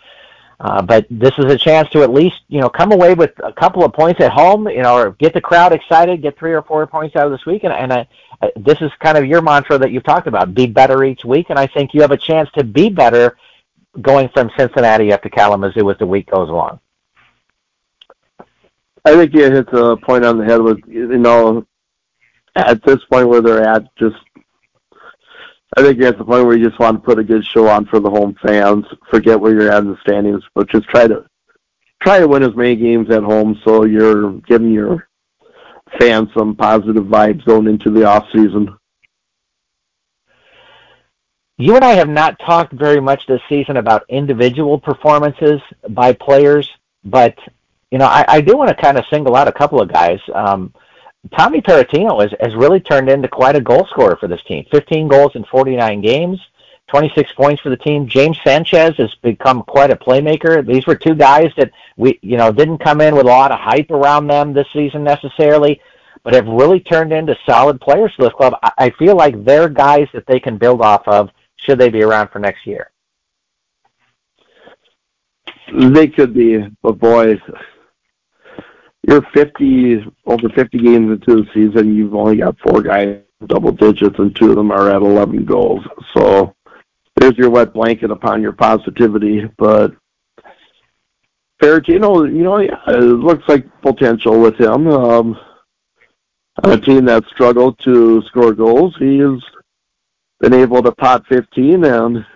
Uh, 0.60 0.82
but 0.82 1.06
this 1.08 1.32
is 1.38 1.46
a 1.46 1.56
chance 1.56 1.88
to 1.88 2.02
at 2.02 2.12
least, 2.12 2.36
you 2.48 2.60
know, 2.60 2.68
come 2.68 2.92
away 2.92 3.14
with 3.14 3.32
a 3.42 3.52
couple 3.52 3.82
of 3.82 3.94
points 3.94 4.20
at 4.20 4.30
home, 4.30 4.68
you 4.68 4.82
know, 4.82 4.94
or 4.94 5.12
get 5.12 5.32
the 5.32 5.40
crowd 5.40 5.72
excited, 5.72 6.20
get 6.20 6.38
three 6.38 6.52
or 6.52 6.60
four 6.60 6.86
points 6.86 7.16
out 7.16 7.24
of 7.24 7.32
this 7.32 7.46
week. 7.46 7.64
And, 7.64 7.72
and 7.72 7.90
I, 7.90 8.06
I, 8.42 8.52
this 8.56 8.78
is 8.82 8.90
kind 9.00 9.16
of 9.16 9.24
your 9.24 9.40
mantra 9.40 9.78
that 9.78 9.90
you've 9.90 10.04
talked 10.04 10.26
about: 10.26 10.54
be 10.54 10.66
better 10.66 11.02
each 11.02 11.24
week. 11.24 11.48
And 11.48 11.58
I 11.58 11.66
think 11.66 11.94
you 11.94 12.02
have 12.02 12.10
a 12.10 12.16
chance 12.18 12.50
to 12.52 12.62
be 12.62 12.90
better 12.90 13.38
going 14.02 14.28
from 14.34 14.50
Cincinnati 14.58 15.14
up 15.14 15.22
to 15.22 15.30
Kalamazoo 15.30 15.90
as 15.90 15.96
the 15.96 16.06
week 16.06 16.30
goes 16.30 16.50
along. 16.50 16.78
I 19.06 19.14
think 19.14 19.32
you 19.32 19.50
hit 19.50 19.70
the 19.70 19.96
point 19.96 20.26
on 20.26 20.36
the 20.36 20.44
head 20.44 20.60
with, 20.60 20.80
you 20.86 21.16
know, 21.16 21.66
at 22.54 22.82
this 22.82 23.02
point 23.10 23.28
where 23.30 23.40
they're 23.40 23.66
at, 23.66 23.96
just 23.96 24.16
I 25.76 25.82
think 25.82 25.98
you're 25.98 26.08
at 26.08 26.18
the 26.18 26.24
point 26.24 26.46
where 26.46 26.56
you 26.56 26.68
just 26.68 26.80
want 26.80 26.96
to 26.96 27.06
put 27.06 27.20
a 27.20 27.24
good 27.24 27.44
show 27.44 27.68
on 27.68 27.86
for 27.86 28.00
the 28.00 28.10
home 28.10 28.34
fans. 28.44 28.84
Forget 29.10 29.40
where 29.40 29.52
you're 29.52 29.70
at 29.70 29.82
in 29.82 29.90
the 29.90 29.98
standings, 30.00 30.42
but 30.54 30.68
just 30.68 30.88
try 30.88 31.06
to 31.06 31.24
try 32.02 32.18
to 32.18 32.26
win 32.26 32.42
as 32.42 32.56
many 32.56 32.74
games 32.74 33.10
at 33.10 33.22
home 33.22 33.60
so 33.64 33.84
you're 33.84 34.32
giving 34.40 34.72
your 34.72 35.08
fans 36.00 36.28
some 36.36 36.56
positive 36.56 37.04
vibes 37.04 37.44
going 37.44 37.66
into 37.66 37.90
the 37.90 38.04
off 38.04 38.26
season. 38.32 38.76
You 41.56 41.76
and 41.76 41.84
I 41.84 41.92
have 41.92 42.08
not 42.08 42.38
talked 42.38 42.72
very 42.72 43.00
much 43.00 43.26
this 43.26 43.42
season 43.48 43.76
about 43.76 44.04
individual 44.08 44.80
performances 44.80 45.60
by 45.90 46.14
players, 46.14 46.68
but 47.04 47.36
you 47.92 47.98
know 47.98 48.06
I, 48.06 48.24
I 48.26 48.40
do 48.40 48.56
want 48.56 48.70
to 48.70 48.82
kind 48.82 48.98
of 48.98 49.04
single 49.10 49.36
out 49.36 49.46
a 49.46 49.52
couple 49.52 49.80
of 49.80 49.92
guys. 49.92 50.18
Um, 50.34 50.74
Tommy 51.36 51.60
Parrottino 51.60 52.22
has, 52.22 52.32
has 52.40 52.54
really 52.54 52.80
turned 52.80 53.08
into 53.08 53.28
quite 53.28 53.56
a 53.56 53.60
goal 53.60 53.86
scorer 53.90 54.16
for 54.16 54.26
this 54.26 54.42
team. 54.44 54.64
15 54.70 55.08
goals 55.08 55.32
in 55.34 55.44
49 55.44 56.00
games, 56.00 56.40
26 56.88 57.32
points 57.32 57.62
for 57.62 57.68
the 57.68 57.76
team. 57.76 58.08
James 58.08 58.38
Sanchez 58.42 58.96
has 58.96 59.14
become 59.16 59.62
quite 59.62 59.90
a 59.90 59.96
playmaker. 59.96 60.66
These 60.66 60.86
were 60.86 60.94
two 60.94 61.14
guys 61.14 61.52
that 61.56 61.70
we, 61.96 62.18
you 62.22 62.36
know, 62.36 62.50
didn't 62.50 62.78
come 62.78 63.00
in 63.00 63.14
with 63.14 63.26
a 63.26 63.30
lot 63.30 63.52
of 63.52 63.60
hype 63.60 63.90
around 63.90 64.26
them 64.26 64.52
this 64.52 64.66
season 64.72 65.04
necessarily, 65.04 65.80
but 66.24 66.34
have 66.34 66.48
really 66.48 66.80
turned 66.80 67.12
into 67.12 67.36
solid 67.46 67.80
players 67.80 68.12
for 68.14 68.24
this 68.24 68.32
club. 68.32 68.54
I, 68.62 68.72
I 68.78 68.90
feel 68.90 69.14
like 69.14 69.44
they're 69.44 69.68
guys 69.68 70.08
that 70.14 70.26
they 70.26 70.40
can 70.40 70.56
build 70.56 70.80
off 70.80 71.06
of 71.06 71.30
should 71.56 71.78
they 71.78 71.90
be 71.90 72.02
around 72.02 72.28
for 72.28 72.38
next 72.38 72.66
year. 72.66 72.90
They 75.72 76.08
could 76.08 76.34
be, 76.34 76.66
but 76.82 76.98
boy, 76.98 77.40
you're 79.02 79.22
50 79.34 80.04
over 80.26 80.48
50 80.48 80.78
games 80.78 81.10
into 81.10 81.42
the 81.42 81.46
season. 81.54 81.94
You've 81.94 82.14
only 82.14 82.36
got 82.36 82.58
four 82.60 82.82
guys 82.82 83.22
double 83.46 83.72
digits, 83.72 84.18
and 84.18 84.34
two 84.36 84.50
of 84.50 84.56
them 84.56 84.70
are 84.70 84.90
at 84.90 85.02
11 85.02 85.44
goals. 85.44 85.84
So 86.14 86.54
there's 87.16 87.36
your 87.36 87.50
wet 87.50 87.72
blanket 87.72 88.10
upon 88.10 88.42
your 88.42 88.52
positivity. 88.52 89.48
But 89.56 89.92
Parrottino, 91.62 92.26
you 92.30 92.42
know, 92.42 92.58
yeah, 92.58 92.80
it 92.88 93.00
looks 93.00 93.48
like 93.48 93.66
potential 93.82 94.40
with 94.40 94.60
him. 94.60 94.86
Um, 94.88 95.38
on 96.64 96.72
a 96.72 96.80
team 96.80 97.06
that 97.06 97.24
struggled 97.26 97.78
to 97.80 98.22
score 98.22 98.52
goals, 98.52 98.94
he 98.98 99.18
has 99.18 99.40
been 100.40 100.54
able 100.54 100.82
to 100.82 100.92
pot 100.92 101.24
15, 101.28 101.84
and 101.84 102.26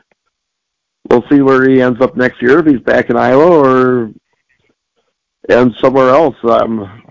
we'll 1.11 1.24
see 1.31 1.42
where 1.42 1.68
he 1.68 1.83
ends 1.83 2.00
up 2.00 2.16
next 2.16 2.40
year 2.40 2.61
if 2.61 2.66
he's 2.66 2.81
back 2.81 3.11
in 3.11 3.16
Iowa 3.16 3.50
or 3.50 4.12
and 5.48 5.74
somewhere 5.80 6.11
else. 6.11 6.37
I'm 6.42 7.02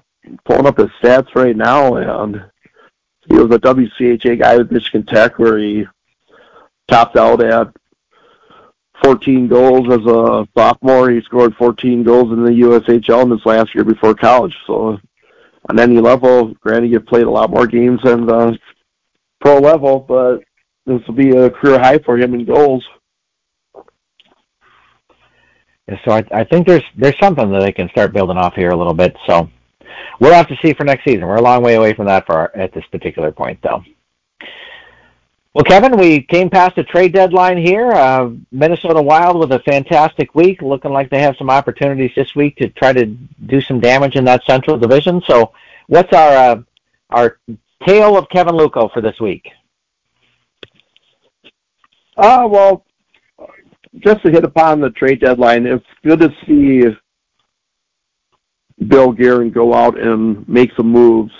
pulling 0.45 0.65
up 0.65 0.77
his 0.77 0.89
stats 1.01 1.35
right 1.35 1.55
now, 1.55 1.95
and 1.95 2.43
he 3.29 3.35
was 3.35 3.51
a 3.51 3.59
WCHA 3.59 4.39
guy 4.39 4.57
with 4.57 4.71
Michigan 4.71 5.05
Tech, 5.05 5.39
where 5.39 5.57
he 5.57 5.85
topped 6.87 7.15
out 7.15 7.41
at 7.41 7.73
14 9.03 9.47
goals 9.47 9.91
as 9.91 10.05
a 10.05 10.47
sophomore. 10.55 11.09
He 11.09 11.21
scored 11.21 11.55
14 11.55 12.03
goals 12.03 12.31
in 12.31 12.43
the 12.43 12.51
USHL 12.51 13.23
in 13.23 13.31
his 13.31 13.45
last 13.45 13.73
year 13.75 13.83
before 13.83 14.15
college. 14.15 14.55
So, 14.67 14.99
on 15.69 15.79
any 15.79 15.99
level, 15.99 16.53
granted, 16.55 16.91
you 16.91 16.99
played 16.99 17.25
a 17.25 17.31
lot 17.31 17.49
more 17.49 17.67
games 17.67 18.01
than 18.03 18.25
the 18.25 18.57
pro 19.39 19.59
level, 19.59 19.99
but 19.99 20.39
this 20.85 21.01
will 21.07 21.15
be 21.15 21.31
a 21.31 21.49
career 21.49 21.79
high 21.79 21.99
for 21.99 22.17
him 22.17 22.33
in 22.33 22.45
goals 22.45 22.85
so 26.05 26.11
I, 26.11 26.23
I 26.31 26.43
think 26.43 26.65
there's 26.65 26.83
there's 26.95 27.17
something 27.19 27.51
that 27.51 27.59
they 27.59 27.71
can 27.71 27.89
start 27.89 28.13
building 28.13 28.37
off 28.37 28.55
here 28.55 28.69
a 28.69 28.75
little 28.75 28.93
bit. 28.93 29.15
So 29.27 29.49
we'll 30.19 30.33
have 30.33 30.47
to 30.47 30.57
see 30.61 30.73
for 30.73 30.83
next 30.83 31.03
season. 31.03 31.25
We're 31.25 31.35
a 31.35 31.41
long 31.41 31.63
way 31.63 31.75
away 31.75 31.93
from 31.93 32.05
that 32.05 32.25
for 32.25 32.33
our, 32.33 32.51
at 32.55 32.73
this 32.73 32.85
particular 32.91 33.31
point, 33.31 33.59
though. 33.61 33.83
Well, 35.53 35.63
Kevin, 35.63 35.97
we 35.97 36.21
came 36.21 36.49
past 36.49 36.77
the 36.77 36.83
trade 36.83 37.13
deadline 37.13 37.57
here. 37.57 37.91
Uh, 37.91 38.31
Minnesota 38.51 38.99
Wild 39.01 39.37
with 39.37 39.51
a 39.51 39.59
fantastic 39.59 40.33
week, 40.33 40.63
looking 40.63 40.91
like 40.91 41.11
they 41.11 41.21
have 41.21 41.37
some 41.37 41.51
opportunities 41.51 42.11
this 42.15 42.33
week 42.33 42.57
to 42.57 42.69
try 42.69 42.91
to 42.91 43.05
do 43.05 43.61
some 43.61 43.79
damage 43.79 44.15
in 44.15 44.25
that 44.25 44.43
Central 44.45 44.79
Division. 44.79 45.21
So, 45.27 45.53
what's 45.87 46.11
our 46.11 46.35
uh, 46.35 46.61
our 47.11 47.37
tale 47.85 48.17
of 48.17 48.29
Kevin 48.29 48.55
Luco 48.55 48.87
for 48.87 49.01
this 49.01 49.19
week? 49.19 49.47
Uh, 52.17 52.47
well, 52.49 52.83
just 53.99 54.23
to 54.23 54.31
hit 54.31 54.43
upon 54.43 54.81
the 54.81 54.89
trade 54.91 55.21
deadline, 55.21 55.65
it's 55.65 55.85
good 56.03 56.19
to 56.19 56.29
see 56.45 56.83
Bill 58.87 59.11
Guerin 59.11 59.51
go 59.51 59.73
out 59.73 59.99
and 59.99 60.47
make 60.47 60.71
some 60.75 60.91
moves 60.91 61.31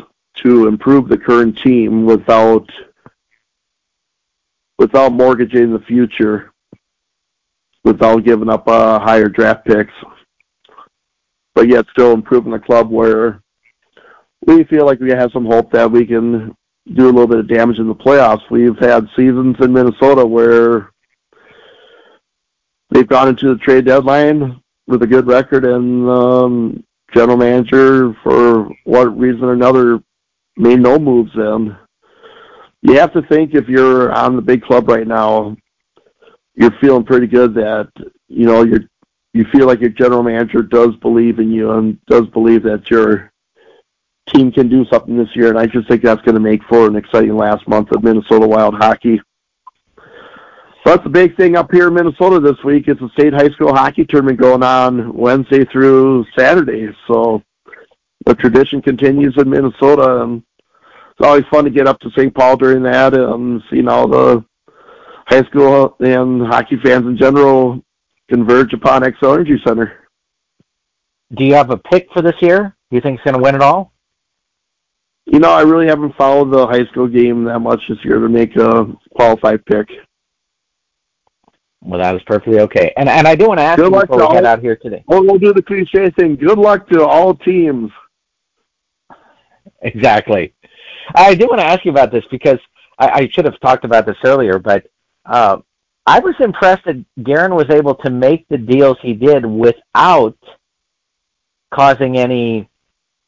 to 0.43 0.67
improve 0.67 1.09
the 1.09 1.17
current 1.17 1.57
team 1.63 2.05
without 2.05 2.67
without 4.79 5.13
mortgaging 5.13 5.71
the 5.71 5.79
future, 5.79 6.51
without 7.83 8.25
giving 8.25 8.49
up 8.49 8.67
uh, 8.67 8.99
higher 8.99 9.29
draft 9.29 9.65
picks, 9.65 9.93
but 11.53 11.69
yet 11.69 11.85
still 11.91 12.11
improving 12.11 12.51
the 12.51 12.59
club 12.59 12.89
where 12.89 13.41
we 14.45 14.63
feel 14.65 14.85
like 14.85 14.99
we 14.99 15.11
have 15.11 15.31
some 15.31 15.45
hope 15.45 15.71
that 15.71 15.89
we 15.89 16.05
can 16.05 16.55
do 16.95 17.05
a 17.05 17.13
little 17.13 17.27
bit 17.27 17.39
of 17.39 17.47
damage 17.47 17.79
in 17.79 17.87
the 17.87 17.95
playoffs. 17.95 18.41
We've 18.49 18.77
had 18.79 19.07
seasons 19.15 19.55
in 19.61 19.71
Minnesota 19.71 20.25
where 20.25 20.92
they've 22.93 23.07
gone 23.07 23.27
into 23.27 23.53
the 23.53 23.59
trade 23.59 23.85
deadline 23.85 24.61
with 24.87 25.01
a 25.01 25.07
good 25.07 25.27
record 25.27 25.65
and 25.65 26.09
um, 26.09 26.83
general 27.13 27.37
manager 27.37 28.15
for 28.23 28.69
what 28.85 29.17
reason 29.17 29.43
or 29.43 29.53
another 29.53 29.99
made 30.55 30.79
no 30.79 30.99
moves 30.99 31.31
then. 31.35 31.75
You 32.81 32.97
have 32.99 33.13
to 33.13 33.21
think 33.23 33.53
if 33.53 33.67
you're 33.67 34.11
on 34.11 34.35
the 34.35 34.41
big 34.41 34.61
club 34.61 34.87
right 34.87 35.07
now, 35.07 35.55
you're 36.55 36.77
feeling 36.79 37.03
pretty 37.03 37.27
good 37.27 37.55
that, 37.55 37.89
you 38.27 38.45
know, 38.45 38.63
you're 38.63 38.81
you 39.33 39.45
feel 39.51 39.65
like 39.65 39.79
your 39.79 39.89
general 39.89 40.21
manager 40.21 40.61
does 40.61 40.95
believe 41.01 41.39
in 41.39 41.51
you 41.51 41.71
and 41.71 41.97
does 42.05 42.27
believe 42.27 42.61
that 42.61 42.91
your 42.91 43.31
team 44.31 44.51
can 44.51 44.69
do 44.69 44.85
something 44.91 45.17
this 45.17 45.35
year, 45.35 45.49
and 45.49 45.57
I 45.57 45.65
just 45.65 45.87
think 45.87 46.03
that's 46.03 46.21
going 46.21 46.35
to 46.35 46.41
make 46.41 46.61
for 46.69 46.85
an 46.85 46.95
exciting 46.95 47.35
last 47.35 47.67
month 47.67 47.89
of 47.91 48.03
Minnesota 48.03 48.47
Wild 48.47 48.75
hockey. 48.75 49.19
That's 50.85 51.03
the 51.03 51.09
big 51.09 51.37
thing 51.37 51.55
up 51.55 51.71
here 51.71 51.87
in 51.87 51.93
Minnesota 51.93 52.41
this 52.41 52.61
week. 52.65 52.87
It's 52.87 53.01
a 53.01 53.09
state 53.17 53.33
high 53.33 53.49
school 53.51 53.73
hockey 53.73 54.03
tournament 54.03 54.39
going 54.39 54.63
on 54.63 55.15
Wednesday 55.15 55.63
through 55.71 56.25
Saturday. 56.37 56.89
So 57.07 57.41
the 58.25 58.35
tradition 58.35 58.81
continues 58.81 59.33
in 59.37 59.49
Minnesota, 59.49 60.23
and 60.23 60.43
it's 60.67 61.25
always 61.25 61.45
fun 61.49 61.63
to 61.63 61.69
get 61.69 61.87
up 61.87 61.99
to 62.01 62.09
St. 62.17 62.35
Paul 62.35 62.57
during 62.57 62.83
that 62.83 63.13
and 63.13 63.61
see 63.71 63.85
all 63.87 64.09
the 64.09 64.43
high 65.27 65.43
school 65.43 65.95
and 66.01 66.45
hockey 66.47 66.77
fans 66.83 67.05
in 67.05 67.17
general 67.17 67.81
converge 68.29 68.73
upon 68.73 69.03
Xcel 69.03 69.35
Energy 69.35 69.61
Center. 69.65 70.07
Do 71.33 71.45
you 71.45 71.53
have 71.53 71.69
a 71.69 71.77
pick 71.77 72.09
for 72.11 72.21
this 72.21 72.35
year? 72.41 72.75
Do 72.89 72.97
you 72.97 73.01
think 73.01 73.19
it's 73.19 73.23
going 73.23 73.35
to 73.37 73.41
win 73.41 73.55
it 73.55 73.61
all? 73.61 73.93
You 75.27 75.39
know, 75.39 75.51
I 75.51 75.61
really 75.61 75.87
haven't 75.87 76.17
followed 76.17 76.51
the 76.51 76.67
high 76.67 76.85
school 76.91 77.07
game 77.07 77.45
that 77.45 77.59
much 77.59 77.81
this 77.87 78.03
year 78.03 78.19
to 78.19 78.27
make 78.27 78.55
a 78.57 78.85
qualified 79.15 79.65
pick. 79.65 79.87
Well, 81.85 81.99
that 81.99 82.13
was 82.13 82.23
perfectly 82.23 82.59
okay. 82.61 82.93
And 82.95 83.09
and 83.09 83.27
I 83.27 83.35
do 83.35 83.47
want 83.47 83.59
to 83.59 83.63
ask 83.63 83.77
Good 83.77 83.93
you 83.93 84.01
before 84.01 84.17
we 84.17 84.23
all, 84.23 84.33
get 84.33 84.45
out 84.45 84.61
here 84.61 84.77
today. 84.77 85.03
Well, 85.05 85.23
we'll 85.23 85.37
do 85.37 85.53
the 85.53 85.61
cliche 85.61 86.09
thing. 86.11 86.37
Good 86.37 86.57
luck 86.57 86.87
to 86.89 87.05
all 87.05 87.35
teams. 87.35 87.91
Exactly. 89.81 90.53
I 91.13 91.35
do 91.35 91.45
want 91.47 91.59
to 91.59 91.65
ask 91.65 91.83
you 91.83 91.91
about 91.91 92.11
this 92.11 92.23
because 92.31 92.59
I, 92.97 93.09
I 93.09 93.29
should 93.29 93.43
have 93.43 93.59
talked 93.59 93.83
about 93.83 94.05
this 94.05 94.15
earlier, 94.23 94.59
but 94.59 94.85
uh, 95.25 95.57
I 96.05 96.19
was 96.19 96.35
impressed 96.39 96.85
that 96.85 97.03
Guerin 97.21 97.53
was 97.53 97.69
able 97.69 97.95
to 97.95 98.09
make 98.09 98.47
the 98.47 98.57
deals 98.57 98.97
he 99.01 99.13
did 99.13 99.45
without 99.45 100.37
causing 101.73 102.17
any, 102.17 102.69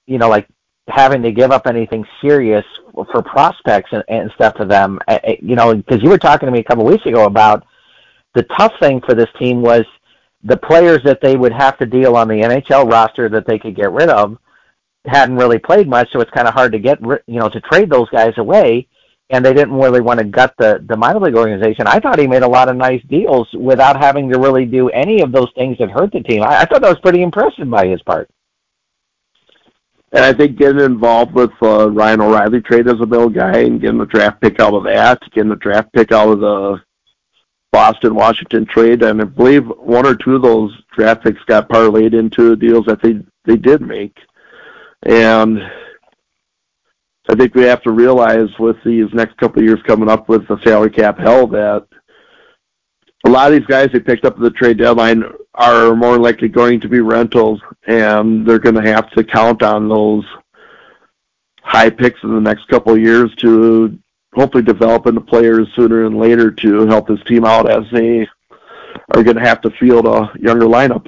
you 0.05 0.17
know, 0.17 0.29
like 0.29 0.47
having 0.87 1.21
to 1.23 1.31
give 1.33 1.51
up 1.51 1.67
anything 1.67 2.05
serious 2.21 2.65
for 2.93 3.21
prospects 3.21 3.89
and, 3.91 4.03
and 4.07 4.31
stuff 4.35 4.55
to 4.55 4.65
them. 4.65 4.99
You 5.41 5.57
know, 5.57 5.75
because 5.75 6.01
you 6.01 6.09
were 6.09 6.17
talking 6.17 6.47
to 6.47 6.51
me 6.53 6.59
a 6.59 6.63
couple 6.63 6.87
of 6.87 6.93
weeks 6.93 7.05
ago 7.05 7.25
about 7.25 7.65
the 8.35 8.43
tough 8.57 8.73
thing 8.79 9.01
for 9.01 9.15
this 9.15 9.29
team 9.39 9.61
was 9.61 9.83
the 10.43 10.57
players 10.57 10.99
that 11.03 11.19
they 11.21 11.35
would 11.35 11.53
have 11.53 11.77
to 11.79 11.85
deal 11.85 12.15
on 12.15 12.27
the 12.27 12.35
NHL 12.35 12.89
roster 12.89 13.27
that 13.29 13.47
they 13.47 13.57
could 13.57 13.75
get 13.75 13.91
rid 13.91 14.09
of 14.09 14.37
hadn't 15.07 15.37
really 15.37 15.59
played 15.59 15.87
much, 15.87 16.09
so 16.11 16.19
it's 16.19 16.31
kind 16.31 16.47
of 16.47 16.53
hard 16.53 16.71
to 16.71 16.79
get 16.79 16.99
you 17.01 17.39
know 17.39 17.49
to 17.49 17.61
trade 17.61 17.89
those 17.89 18.09
guys 18.09 18.33
away. 18.37 18.87
And 19.31 19.43
they 19.43 19.53
didn't 19.53 19.73
really 19.73 20.01
want 20.01 20.19
to 20.19 20.25
gut 20.25 20.53
the 20.59 20.83
the 20.87 20.95
minor 20.95 21.19
league 21.19 21.35
organization. 21.35 21.87
I 21.87 21.99
thought 21.99 22.19
he 22.19 22.27
made 22.27 22.43
a 22.43 22.47
lot 22.47 22.69
of 22.69 22.75
nice 22.75 23.01
deals 23.09 23.47
without 23.53 23.99
having 23.99 24.29
to 24.29 24.39
really 24.39 24.65
do 24.65 24.89
any 24.89 25.21
of 25.21 25.31
those 25.31 25.49
things 25.55 25.77
that 25.79 25.89
hurt 25.89 26.11
the 26.11 26.21
team. 26.21 26.43
I, 26.43 26.61
I 26.61 26.65
thought 26.65 26.81
that 26.81 26.89
was 26.89 26.99
pretty 26.99 27.23
impressive 27.23 27.67
by 27.69 27.87
his 27.87 28.01
part. 28.03 28.29
And 30.11 30.23
I 30.23 30.31
think 30.31 30.59
getting 30.59 30.79
involved 30.79 31.33
with 31.33 31.51
uh, 31.61 31.89
Ryan 31.89 32.21
O'Reilly 32.21 32.61
trade 32.61 32.87
as 32.87 33.01
a 33.01 33.05
middle 33.05 33.29
guy 33.29 33.61
and 33.61 33.81
getting 33.81 33.97
the 33.97 34.05
draft 34.05 34.39
pick 34.41 34.59
out 34.59 34.75
of 34.75 34.83
that, 34.83 35.19
getting 35.31 35.49
the 35.49 35.55
draft 35.55 35.91
pick 35.91 36.11
out 36.11 36.29
of 36.29 36.39
the 36.39 36.81
Boston 37.75 38.15
Washington 38.15 38.65
trade, 38.65 39.03
and 39.03 39.19
I 39.19 39.25
believe 39.25 39.65
one 39.65 40.05
or 40.05 40.15
two 40.15 40.35
of 40.35 40.41
those 40.41 40.71
draft 40.95 41.25
picks 41.25 41.43
got 41.43 41.67
parlayed 41.67 42.17
into 42.17 42.55
deals 42.55 42.85
that 42.85 43.01
they 43.01 43.19
they 43.43 43.57
did 43.57 43.81
make. 43.81 44.17
And 45.03 45.61
I 47.27 47.35
think 47.35 47.53
we 47.53 47.63
have 47.63 47.81
to 47.81 47.91
realize 47.91 48.47
with 48.59 48.77
these 48.85 49.07
next 49.11 49.35
couple 49.35 49.59
of 49.59 49.65
years 49.65 49.81
coming 49.85 50.07
up 50.07 50.29
with 50.29 50.47
the 50.47 50.57
salary 50.63 50.89
cap 50.89 51.19
hell 51.19 51.47
that 51.47 51.85
a 53.25 53.29
lot 53.29 53.51
of 53.51 53.59
these 53.59 53.67
guys 53.67 53.89
they 53.91 53.99
picked 53.99 54.23
up 54.23 54.35
at 54.35 54.41
the 54.41 54.51
trade 54.51 54.77
deadline 54.77 55.25
are 55.55 55.97
more 55.97 56.17
likely 56.17 56.47
going 56.47 56.79
to 56.79 56.87
be 56.87 57.01
rentals, 57.01 57.59
and 57.87 58.47
they're 58.47 58.57
going 58.57 58.81
to 58.81 58.89
have 58.89 59.11
to 59.11 59.23
count 59.25 59.63
on 59.63 59.89
those 59.89 60.23
high 61.61 61.89
picks 61.89 62.23
in 62.23 62.33
the 62.33 62.39
next 62.39 62.69
couple 62.69 62.93
of 62.93 63.01
years 63.01 63.35
to 63.41 63.99
hopefully 64.35 64.63
develop 64.63 65.07
into 65.07 65.21
players 65.21 65.67
sooner 65.75 66.03
than 66.03 66.19
later 66.19 66.51
to 66.51 66.85
help 66.87 67.07
this 67.07 67.23
team 67.25 67.45
out 67.45 67.69
as 67.69 67.83
they 67.91 68.27
are 69.13 69.23
going 69.23 69.37
to 69.37 69.43
have 69.43 69.61
to 69.61 69.69
field 69.71 70.05
a 70.05 70.31
younger 70.39 70.65
lineup. 70.65 71.07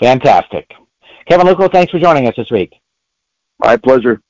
Fantastic. 0.00 0.70
Kevin 1.28 1.46
Luckow, 1.46 1.70
thanks 1.70 1.92
for 1.92 2.00
joining 2.00 2.26
us 2.26 2.34
this 2.36 2.50
week. 2.50 2.74
My 3.60 3.76
pleasure. 3.76 4.20